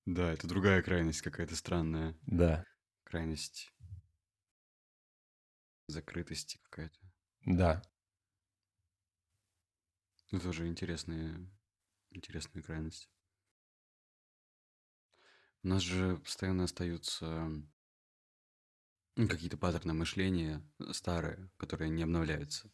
[0.06, 2.16] Да, это другая крайность какая-то странная.
[2.26, 2.64] Да.
[3.04, 3.72] Крайность
[5.86, 6.98] закрытости какая-то.
[7.44, 7.82] Да.
[10.32, 11.48] Ну, тоже интересные,
[12.10, 13.08] интересные крайности.
[15.62, 17.50] У нас же постоянно остаются
[19.26, 22.70] Какие-то паттерны мышления э, старые, которые не обновляются.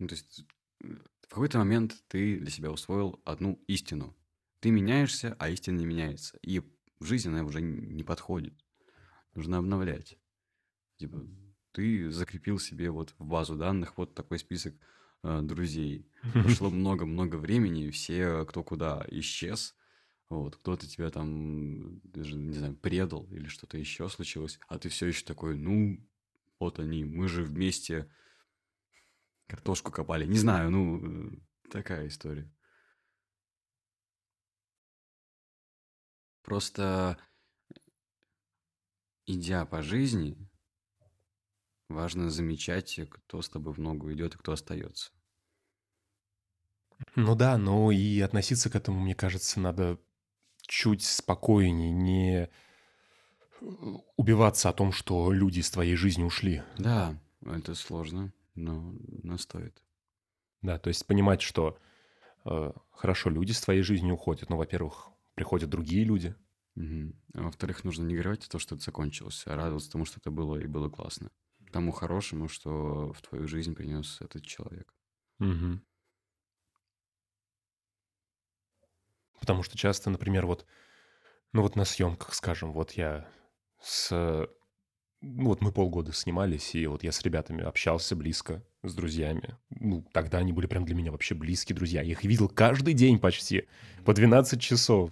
[0.00, 0.44] Ну, то есть
[0.82, 4.16] э, в какой-то момент ты для себя усвоил одну истину.
[4.58, 6.36] Ты меняешься, а истина не меняется.
[6.42, 6.60] И
[6.98, 8.54] в жизни она уже не подходит.
[9.34, 10.18] Нужно обновлять.
[10.96, 11.24] Типа,
[11.70, 14.74] ты закрепил себе вот в базу данных вот такой список
[15.22, 16.10] э, друзей.
[16.32, 19.76] Прошло много-много времени, все кто куда исчез.
[20.32, 25.26] Вот, кто-то тебя там, не знаю, предал или что-то еще случилось, а ты все еще
[25.26, 26.02] такой, ну,
[26.58, 28.10] вот они, мы же вместе
[29.46, 30.24] картошку копали.
[30.24, 31.36] Не знаю, ну, э,
[31.70, 32.50] такая история.
[36.40, 37.18] Просто
[39.26, 40.48] идя по жизни,
[41.90, 45.12] важно замечать, кто с тобой в ногу идет и кто остается.
[47.16, 50.00] Ну да, но и относиться к этому, мне кажется, надо
[50.62, 52.48] чуть спокойнее, не
[54.16, 56.62] убиваться о том, что люди из твоей жизни ушли.
[56.78, 59.82] Да, это сложно, но, но стоит.
[60.62, 61.78] Да, то есть понимать, что
[62.44, 66.34] э, хорошо, люди с твоей жизни уходят, но, во-первых, приходят другие люди.
[66.76, 67.12] Угу.
[67.34, 70.56] А во-вторых, нужно не горевать то, что это закончилось, а радоваться тому, что это было
[70.56, 71.30] и было классно.
[71.70, 74.92] Тому хорошему, что в твою жизнь принес этот человек.
[75.40, 75.80] Угу.
[79.42, 80.66] Потому что часто, например, вот,
[81.52, 83.28] ну вот на съемках, скажем, вот я
[83.80, 84.48] с...
[85.20, 89.56] Ну вот мы полгода снимались, и вот я с ребятами общался близко, с друзьями.
[89.70, 92.02] Ну, тогда они были прям для меня вообще близкие друзья.
[92.02, 93.66] Я их видел каждый день почти,
[94.04, 95.10] по 12 часов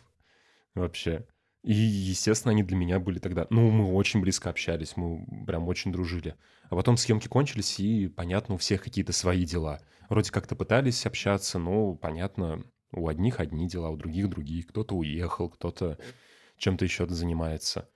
[0.76, 1.26] вообще.
[1.64, 3.48] И, естественно, они для меня были тогда...
[3.50, 6.36] Ну, мы очень близко общались, мы прям очень дружили.
[6.68, 9.80] А потом съемки кончились, и, понятно, у всех какие-то свои дела.
[10.08, 14.62] Вроде как-то пытались общаться, но, понятно, у одних одни дела, у других другие.
[14.62, 15.98] Кто-то уехал, кто-то
[16.56, 17.88] чем-то еще занимается.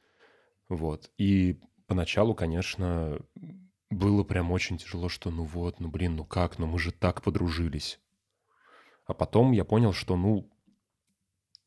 [0.69, 1.11] Вот.
[1.19, 3.19] И поначалу, конечно,
[3.91, 7.23] было прям очень тяжело, что ну вот, ну блин, ну как, ну мы же так
[7.23, 8.01] подружились.
[9.07, 10.51] А потом я понял, что ну,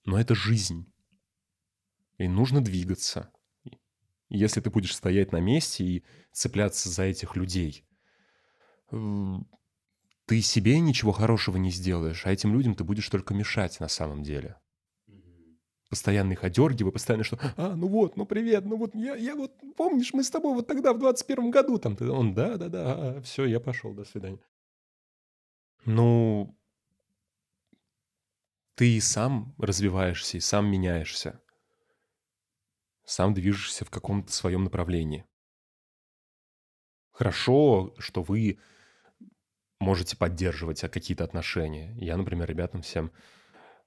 [0.05, 0.91] ну это жизнь.
[2.17, 3.31] И нужно двигаться.
[4.29, 7.85] Если ты будешь стоять на месте и цепляться за этих людей,
[10.27, 14.23] ты себе ничего хорошего не сделаешь, а этим людям ты будешь только мешать на самом
[14.23, 14.59] деле.
[15.89, 19.53] Постоянно их одергивай, постоянно что, а, ну вот, ну привет, ну вот я, я вот,
[19.77, 22.81] помнишь, мы с тобой вот тогда в 21 году там, ты, он, да, да, да,
[22.83, 24.41] а, все, я пошел, до свидания.
[25.85, 26.53] Ну,
[28.75, 31.41] ты сам развиваешься и сам меняешься.
[33.05, 35.25] Сам движешься в каком-то своем направлении.
[37.11, 38.59] Хорошо, что вы
[39.79, 41.93] можете поддерживать а, какие-то отношения.
[41.97, 43.11] Я, например, ребятам всем.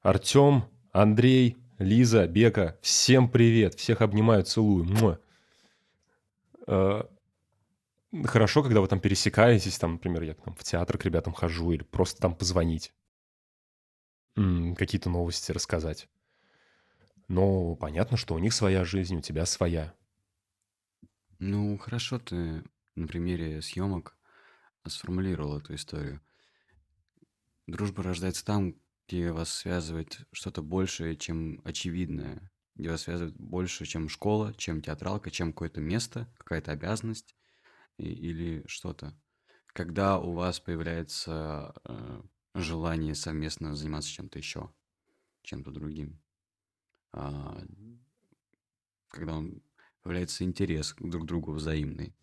[0.02, 4.84] Артем, Андрей, Лиза, Бека, всем привет, всех обнимаю, целую.
[4.84, 5.18] Муа.
[6.66, 7.02] Э,
[8.24, 11.82] хорошо, когда вы там пересекаетесь, там, например, я там в театр к ребятам хожу или
[11.82, 12.92] просто там позвонить,
[14.34, 16.08] какие-то новости рассказать.
[17.28, 19.94] Но понятно, что у них своя жизнь, у тебя своя.
[21.38, 22.64] Ну, хорошо ты
[22.96, 24.16] на примере съемок
[24.86, 26.20] сформулировал эту историю.
[27.66, 28.74] Дружба рождается там,
[29.06, 35.30] где вас связывает что-то большее, чем очевидное, где вас связывает больше, чем школа, чем театралка,
[35.30, 37.34] чем какое-то место, какая-то обязанность
[37.96, 39.18] и, или что-то.
[39.66, 42.22] Когда у вас появляется э,
[42.54, 44.72] желание совместно заниматься чем-то еще,
[45.42, 46.20] чем-то другим.
[47.12, 47.62] А,
[49.08, 49.62] когда он
[50.02, 52.14] появляется интерес друг к другу взаимный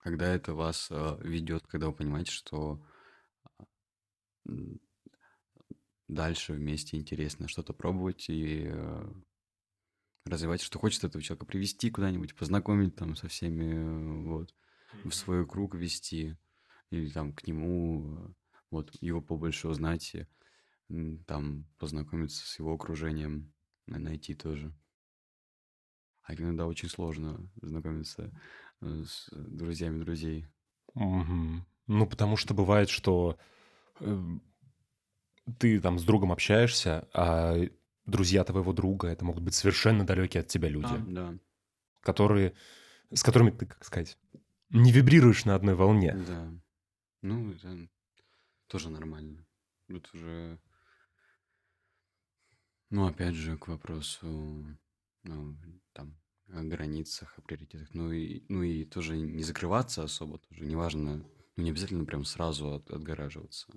[0.00, 2.84] когда это вас э, ведет, когда вы понимаете, что
[6.08, 9.12] дальше вместе интересно что-то пробовать и э,
[10.24, 14.54] развивать, что хочет этого человека привести куда-нибудь, познакомить там со всеми, э, вот,
[15.04, 16.36] в свой круг вести,
[16.90, 18.34] или там к нему,
[18.70, 20.16] вот, его побольше узнать,
[21.26, 23.52] там познакомиться с его окружением,
[23.86, 24.74] найти тоже.
[26.22, 28.32] А иногда очень сложно знакомиться
[28.80, 30.46] с друзьями друзей.
[30.94, 31.66] Мгм.
[31.86, 33.38] Ну, потому что бывает, что
[34.00, 34.18] э,
[35.58, 37.56] ты там с другом общаешься, а
[38.06, 41.38] друзья твоего друга это могут быть совершенно далекие от тебя люди, Да, да,
[42.02, 42.54] которые,
[43.12, 44.18] с которыми ты, как сказать,
[44.70, 46.16] не вибрируешь на одной волне.
[46.26, 46.52] да.
[47.22, 47.88] Ну, это
[48.68, 49.46] тоже нормально.
[49.88, 50.58] Тут уже,
[52.90, 54.26] ну, опять же, к вопросу,
[55.24, 55.56] ну,
[55.92, 56.19] там,
[56.50, 57.88] границах, о приоритетах.
[57.94, 60.64] Ну и, ну и тоже не закрываться особо тоже.
[60.64, 61.24] Неважно,
[61.56, 63.68] ну не обязательно прям сразу от, отгораживаться.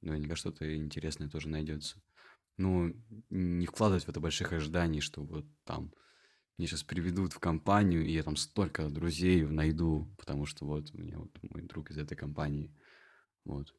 [0.00, 2.02] Наверняка что-то интересное тоже найдется.
[2.56, 2.94] Ну,
[3.30, 5.92] не вкладывать в это больших ожиданий, что вот там
[6.56, 10.98] меня сейчас приведут в компанию, и я там столько друзей найду, потому что вот у
[10.98, 12.72] меня вот мой друг из этой компании.
[13.44, 13.74] Вот.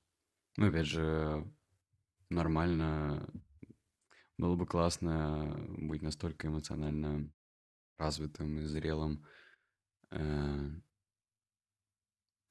[0.57, 1.49] Ну, опять же,
[2.29, 3.29] нормально.
[4.37, 7.31] Было бы классно быть настолько эмоционально
[7.97, 9.25] развитым и зрелым,
[10.11, 10.69] э,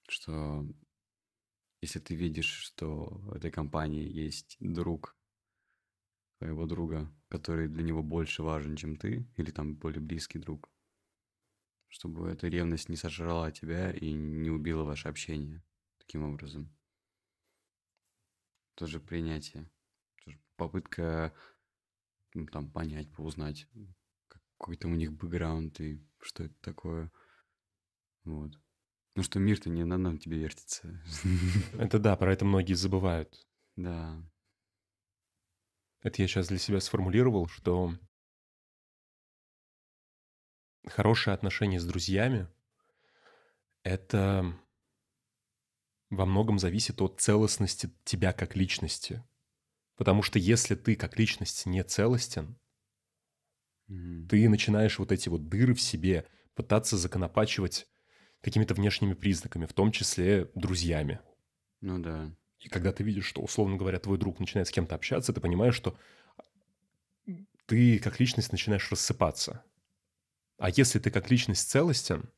[0.09, 0.67] что
[1.81, 5.17] если ты видишь, что в этой компании есть друг,
[6.39, 10.71] твоего друга, который для него больше важен, чем ты, или там более близкий друг.
[11.89, 15.63] Чтобы эта ревность не сожрала тебя и не убила ваше общение
[15.99, 16.75] таким образом.
[18.75, 19.71] Тоже принятие.
[20.57, 21.33] Попытка
[22.35, 23.69] ну, там понять, поузнать,
[24.59, 27.11] какой-то у них бэкграунд и что это такое.
[28.25, 28.53] Вот.
[29.17, 31.01] Ну что мир-то не на одном тебе вертится.
[31.79, 33.47] Это да, про это многие забывают.
[33.77, 34.21] Да.
[36.03, 37.97] Это я сейчас для себя сформулировал, что
[40.87, 42.49] хорошие отношения с друзьями—
[43.85, 44.59] это
[46.11, 49.25] во многом зависит от целостности тебя как личности.
[49.97, 52.59] Потому что если ты как личность не целостен,
[53.89, 54.29] Мгм.
[54.29, 57.87] ты начинаешь вот эти вот дыры в себе пытаться законопачивать
[58.41, 61.21] какими-то внешними признаками, в том числе друзьями.
[61.81, 62.35] Ну да.
[62.61, 65.75] И когда ты видишь, что, условно говоря, твой друг начинает с кем-то общаться, ты понимаешь,
[65.75, 65.97] что
[67.67, 69.65] ты как личность начинаешь рассыпаться.
[70.59, 72.31] А если ты как личность целостен,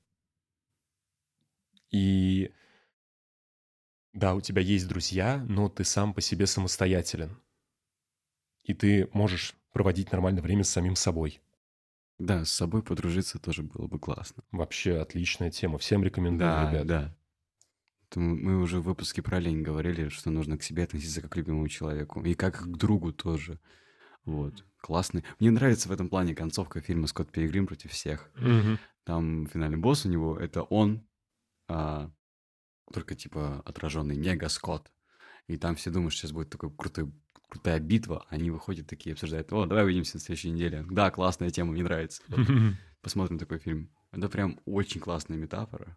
[1.90, 2.51] и
[4.12, 7.40] да, у тебя есть друзья, но ты сам по себе самостоятелен.
[8.64, 11.42] И ты можешь проводить нормальное время с самим собой.
[12.18, 14.42] Да, с собой подружиться тоже было бы классно.
[14.50, 15.76] Вообще отличная тема.
[15.76, 16.86] Всем рекомендую, Да, ребят.
[16.86, 17.16] да.
[18.14, 21.68] Мы уже в выпуске про лень говорили, что нужно к себе относиться как к любимому
[21.68, 22.24] человеку.
[22.24, 23.60] И как к другу тоже.
[24.24, 24.64] Вот.
[24.78, 25.24] Классный.
[25.40, 28.30] Мне нравится в этом плане концовка фильма «Скотт Пилигрим против всех».
[28.36, 28.78] Мгм.
[29.04, 31.06] Там финальный босс у него— это он,
[31.68, 32.10] а,
[32.94, 34.90] только типа отраженный нега Скотт.
[35.48, 37.12] И там все думают, что сейчас будет такой крутой,
[37.49, 38.26] крутая битва.
[38.28, 40.84] Они выходят такие, обсуждают, о, давай увидимся на следующей неделе.
[40.90, 42.22] Да, классная тема, мне нравится.
[42.28, 42.47] Вот,
[43.03, 43.90] Посмотрим такой фильм.
[44.11, 45.97] Это прям очень классная метафора.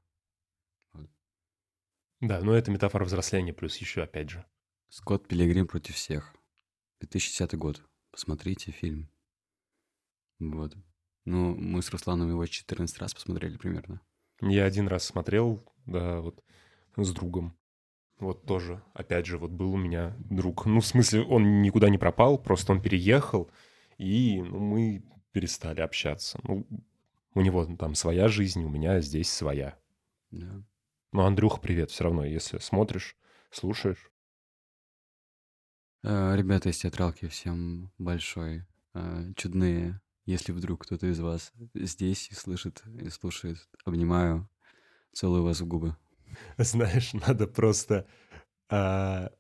[2.21, 4.45] Да, но это метафора взросления, плюс еще, опять же.
[4.89, 6.35] Скотт Пилигрим против всех.
[6.99, 7.81] 2010 год.
[8.11, 9.09] Посмотрите фильм.
[10.39, 10.75] Вот.
[11.25, 14.01] Ну, мы с Русланом его 14 раз посмотрели примерно.
[14.41, 16.43] Я один раз смотрел, да, вот
[16.97, 17.57] с другом.
[18.19, 20.65] Вот тоже, опять же, вот был у меня друг.
[20.65, 23.49] Ну, в смысле, он никуда не пропал, просто он переехал,
[23.97, 26.39] и ну, мы перестали общаться.
[26.43, 26.67] Ну,
[27.33, 29.77] у него там своя жизнь, у меня здесь своя.
[30.31, 30.61] Да.
[31.11, 33.15] Ну, Андрюха, привет, все равно, если смотришь,
[33.51, 34.11] слушаешь.
[36.03, 38.65] Э, Ребята из театралки, всем большой.
[38.95, 40.01] э, Чудные.
[40.25, 44.47] Если вдруг кто-то из вас здесь и слышит, и слушает, обнимаю,
[45.13, 45.95] целую вас в губы.
[46.57, 48.05] Знаешь, надо просто
[48.69, 49.31] а,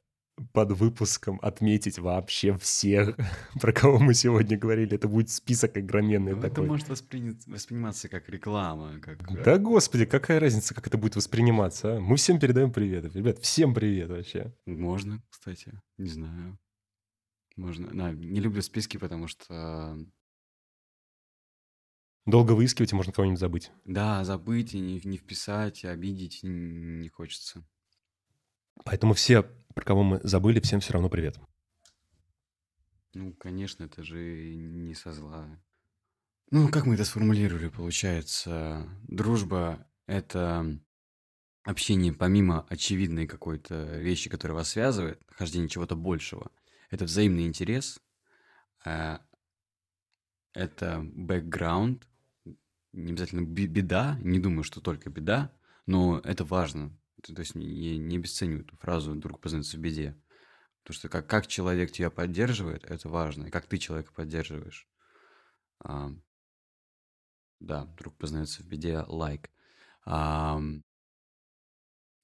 [0.53, 3.15] под выпуском отметить вообще всех,
[3.61, 4.95] про кого мы сегодня говорили.
[4.95, 6.67] Это будет список огроменный Ну, Это такой.
[6.67, 9.19] может воспринять- восприниматься как реклама, как...
[9.43, 11.99] Да, господи, какая разница, как это будет восприниматься, а?
[11.99, 13.13] Мы всем передаем привет.
[13.15, 14.53] Ребят, всем привет вообще.
[14.65, 16.57] Можно, кстати, не знаю.
[17.57, 17.89] Можно.
[17.93, 19.97] Да, не люблю списки, потому что,
[22.29, 23.71] Долго выискивать, и можно кого-нибудь забыть.
[23.85, 27.63] да, забыть и не, не вписать, и обидеть не хочется.
[28.85, 31.39] Поэтому все, про кого мы забыли, всем все равно привет.
[33.13, 35.59] Ну, конечно, это же не со зла.
[36.51, 38.87] Ну, как мы это сформулировали, получается?
[39.07, 40.79] Дружба— это
[41.63, 46.51] общение помимо очевидной какой-то вещи, которая вас связывает, нахождение чего-то большего.
[46.91, 47.99] Это взаимный интерес,
[48.85, 49.21] а,
[50.53, 52.08] это бэкграунд,
[52.93, 55.51] не обязательно бе- беда, не думаю, что только беда,
[55.85, 56.97] но это важно.
[57.21, 60.15] То есть я не обесцениваю эту фразу «друг познается в беде».
[60.83, 63.47] Потому что как, как человек тебя поддерживает, это важно.
[63.47, 64.87] И как ты человека поддерживаешь.
[65.81, 66.11] А,
[67.59, 69.49] да, друг познается в беде, лайк.
[70.07, 70.81] И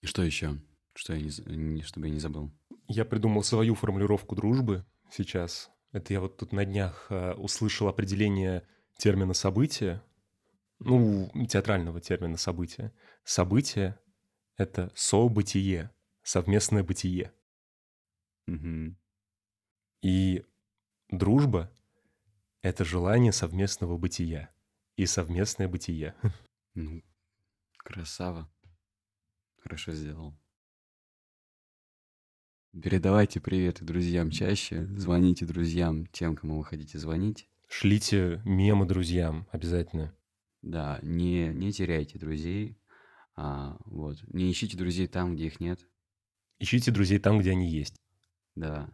[0.08, 0.62] что еще?
[0.94, 2.52] Что я не, чтобы я не забыл.
[2.88, 5.70] Я придумал свою формулировку дружбы сейчас.
[5.92, 8.68] Это я вот тут на днях э, услышал определение
[8.98, 10.02] термина «событие»,
[10.86, 12.94] ну, театрального термина «событие».
[13.24, 14.00] Событие—
[14.58, 15.92] это событие,
[16.24, 17.34] совместное бытие.
[18.48, 18.98] Мгм.
[20.02, 20.46] И
[21.10, 21.72] дружба—
[22.62, 24.54] это желание совместного бытия
[24.96, 26.16] и совместное бытие.
[26.78, 27.02] Ну,
[27.78, 28.52] красава.
[29.60, 30.38] Хорошо сделал.
[32.74, 34.86] Передавайте приветы друзьям чаще.
[34.98, 37.48] Звоните друзьям, тем, кому вы хотите звонить.
[37.70, 40.14] Шлите мемы друзьям обязательно.
[40.66, 42.76] Да, не, не теряйте друзей.
[43.36, 44.18] А, вот.
[44.34, 45.80] Не ищите друзей там, где их нет.
[46.58, 47.96] Ищите друзей там, где они есть.
[48.56, 48.90] Да.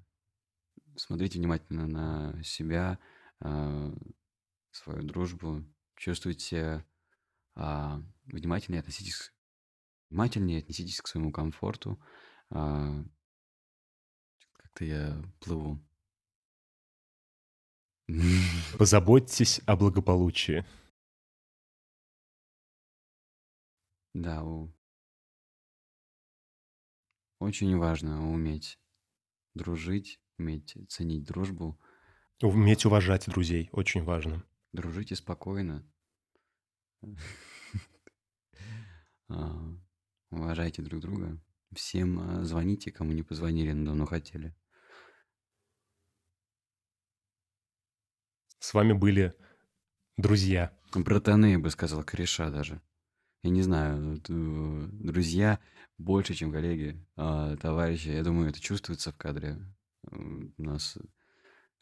[0.98, 3.00] Смотрите внимательно на себя,
[3.40, 3.96] а,
[4.72, 5.64] свою дружбу.
[5.96, 6.86] Чувствуйте
[7.56, 9.32] а, внимательнее относитесь,
[10.10, 11.98] внимательнее относитесь к своему комфорту.
[12.50, 13.02] А,
[14.58, 15.80] как-то я плыву.
[18.78, 20.66] Позаботьтесь о благополучии.
[24.14, 24.74] Да, у...
[27.40, 28.80] очень важно уметь
[29.54, 31.80] дружить, уметь ценить дружбу,
[32.42, 34.44] Уметь уважать друзей очень важно.
[34.74, 35.86] дружите спокойно,
[39.30, 39.74] а,
[40.30, 41.40] уважайте друг друга,
[41.74, 44.56] всем а, звоните, кому не позвонили, но давно хотели.
[48.60, 49.34] С вами были
[50.18, 50.78] друзья.
[50.94, 52.82] Братаны, я бы сказал, кореша даже.
[53.44, 55.60] Я не знаю, вот, э, друзья
[55.98, 58.10] больше, чем коллеги, а, товарищи.
[58.10, 59.58] Я думаю, это чувствуется в кадре.
[60.12, 60.16] Э,
[60.58, 60.98] У нас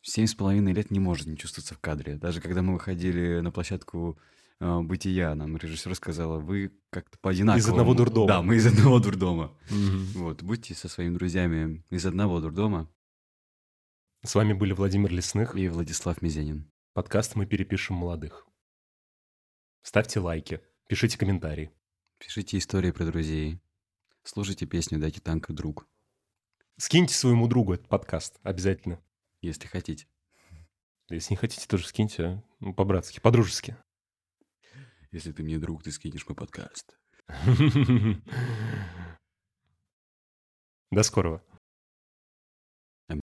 [0.02, 2.16] семь с половиной лет не может не чувствоваться в кадре.
[2.16, 4.18] Даже когда мы выходили на площадку
[4.62, 7.60] а, «Бытия», нам режиссер сказала, вы как-то по одинаковому...
[7.60, 8.28] Из одного дурдома.
[8.28, 9.58] Да, мы из одного дурдома.
[9.70, 10.06] Мгм.
[10.16, 12.90] Вот, будьте со своими друзьями из одного дурдома.
[14.24, 15.56] С вами были Владимир Лесных.
[15.56, 16.72] И Владислав Мизенин.
[16.94, 18.46] Подкаст «Мы перепишем молодых».
[19.82, 21.72] Ставьте лайки, пишите комментарии.
[22.18, 23.62] Пишите истории про друзей.
[24.24, 25.88] Слушайте песню «Дайте танк друг»,
[26.78, 29.00] Скиньте своему другу этот подкаст обязательно.
[29.42, 30.08] если хотите.
[31.10, 32.24] Если не хотите, тоже скиньте.
[32.24, 32.44] а.
[32.60, 33.78] Ну, по-братски, по-дружески.
[35.12, 36.98] Если ты мне друг, ты скинешь мой подкаст.
[40.92, 41.44] До скорого.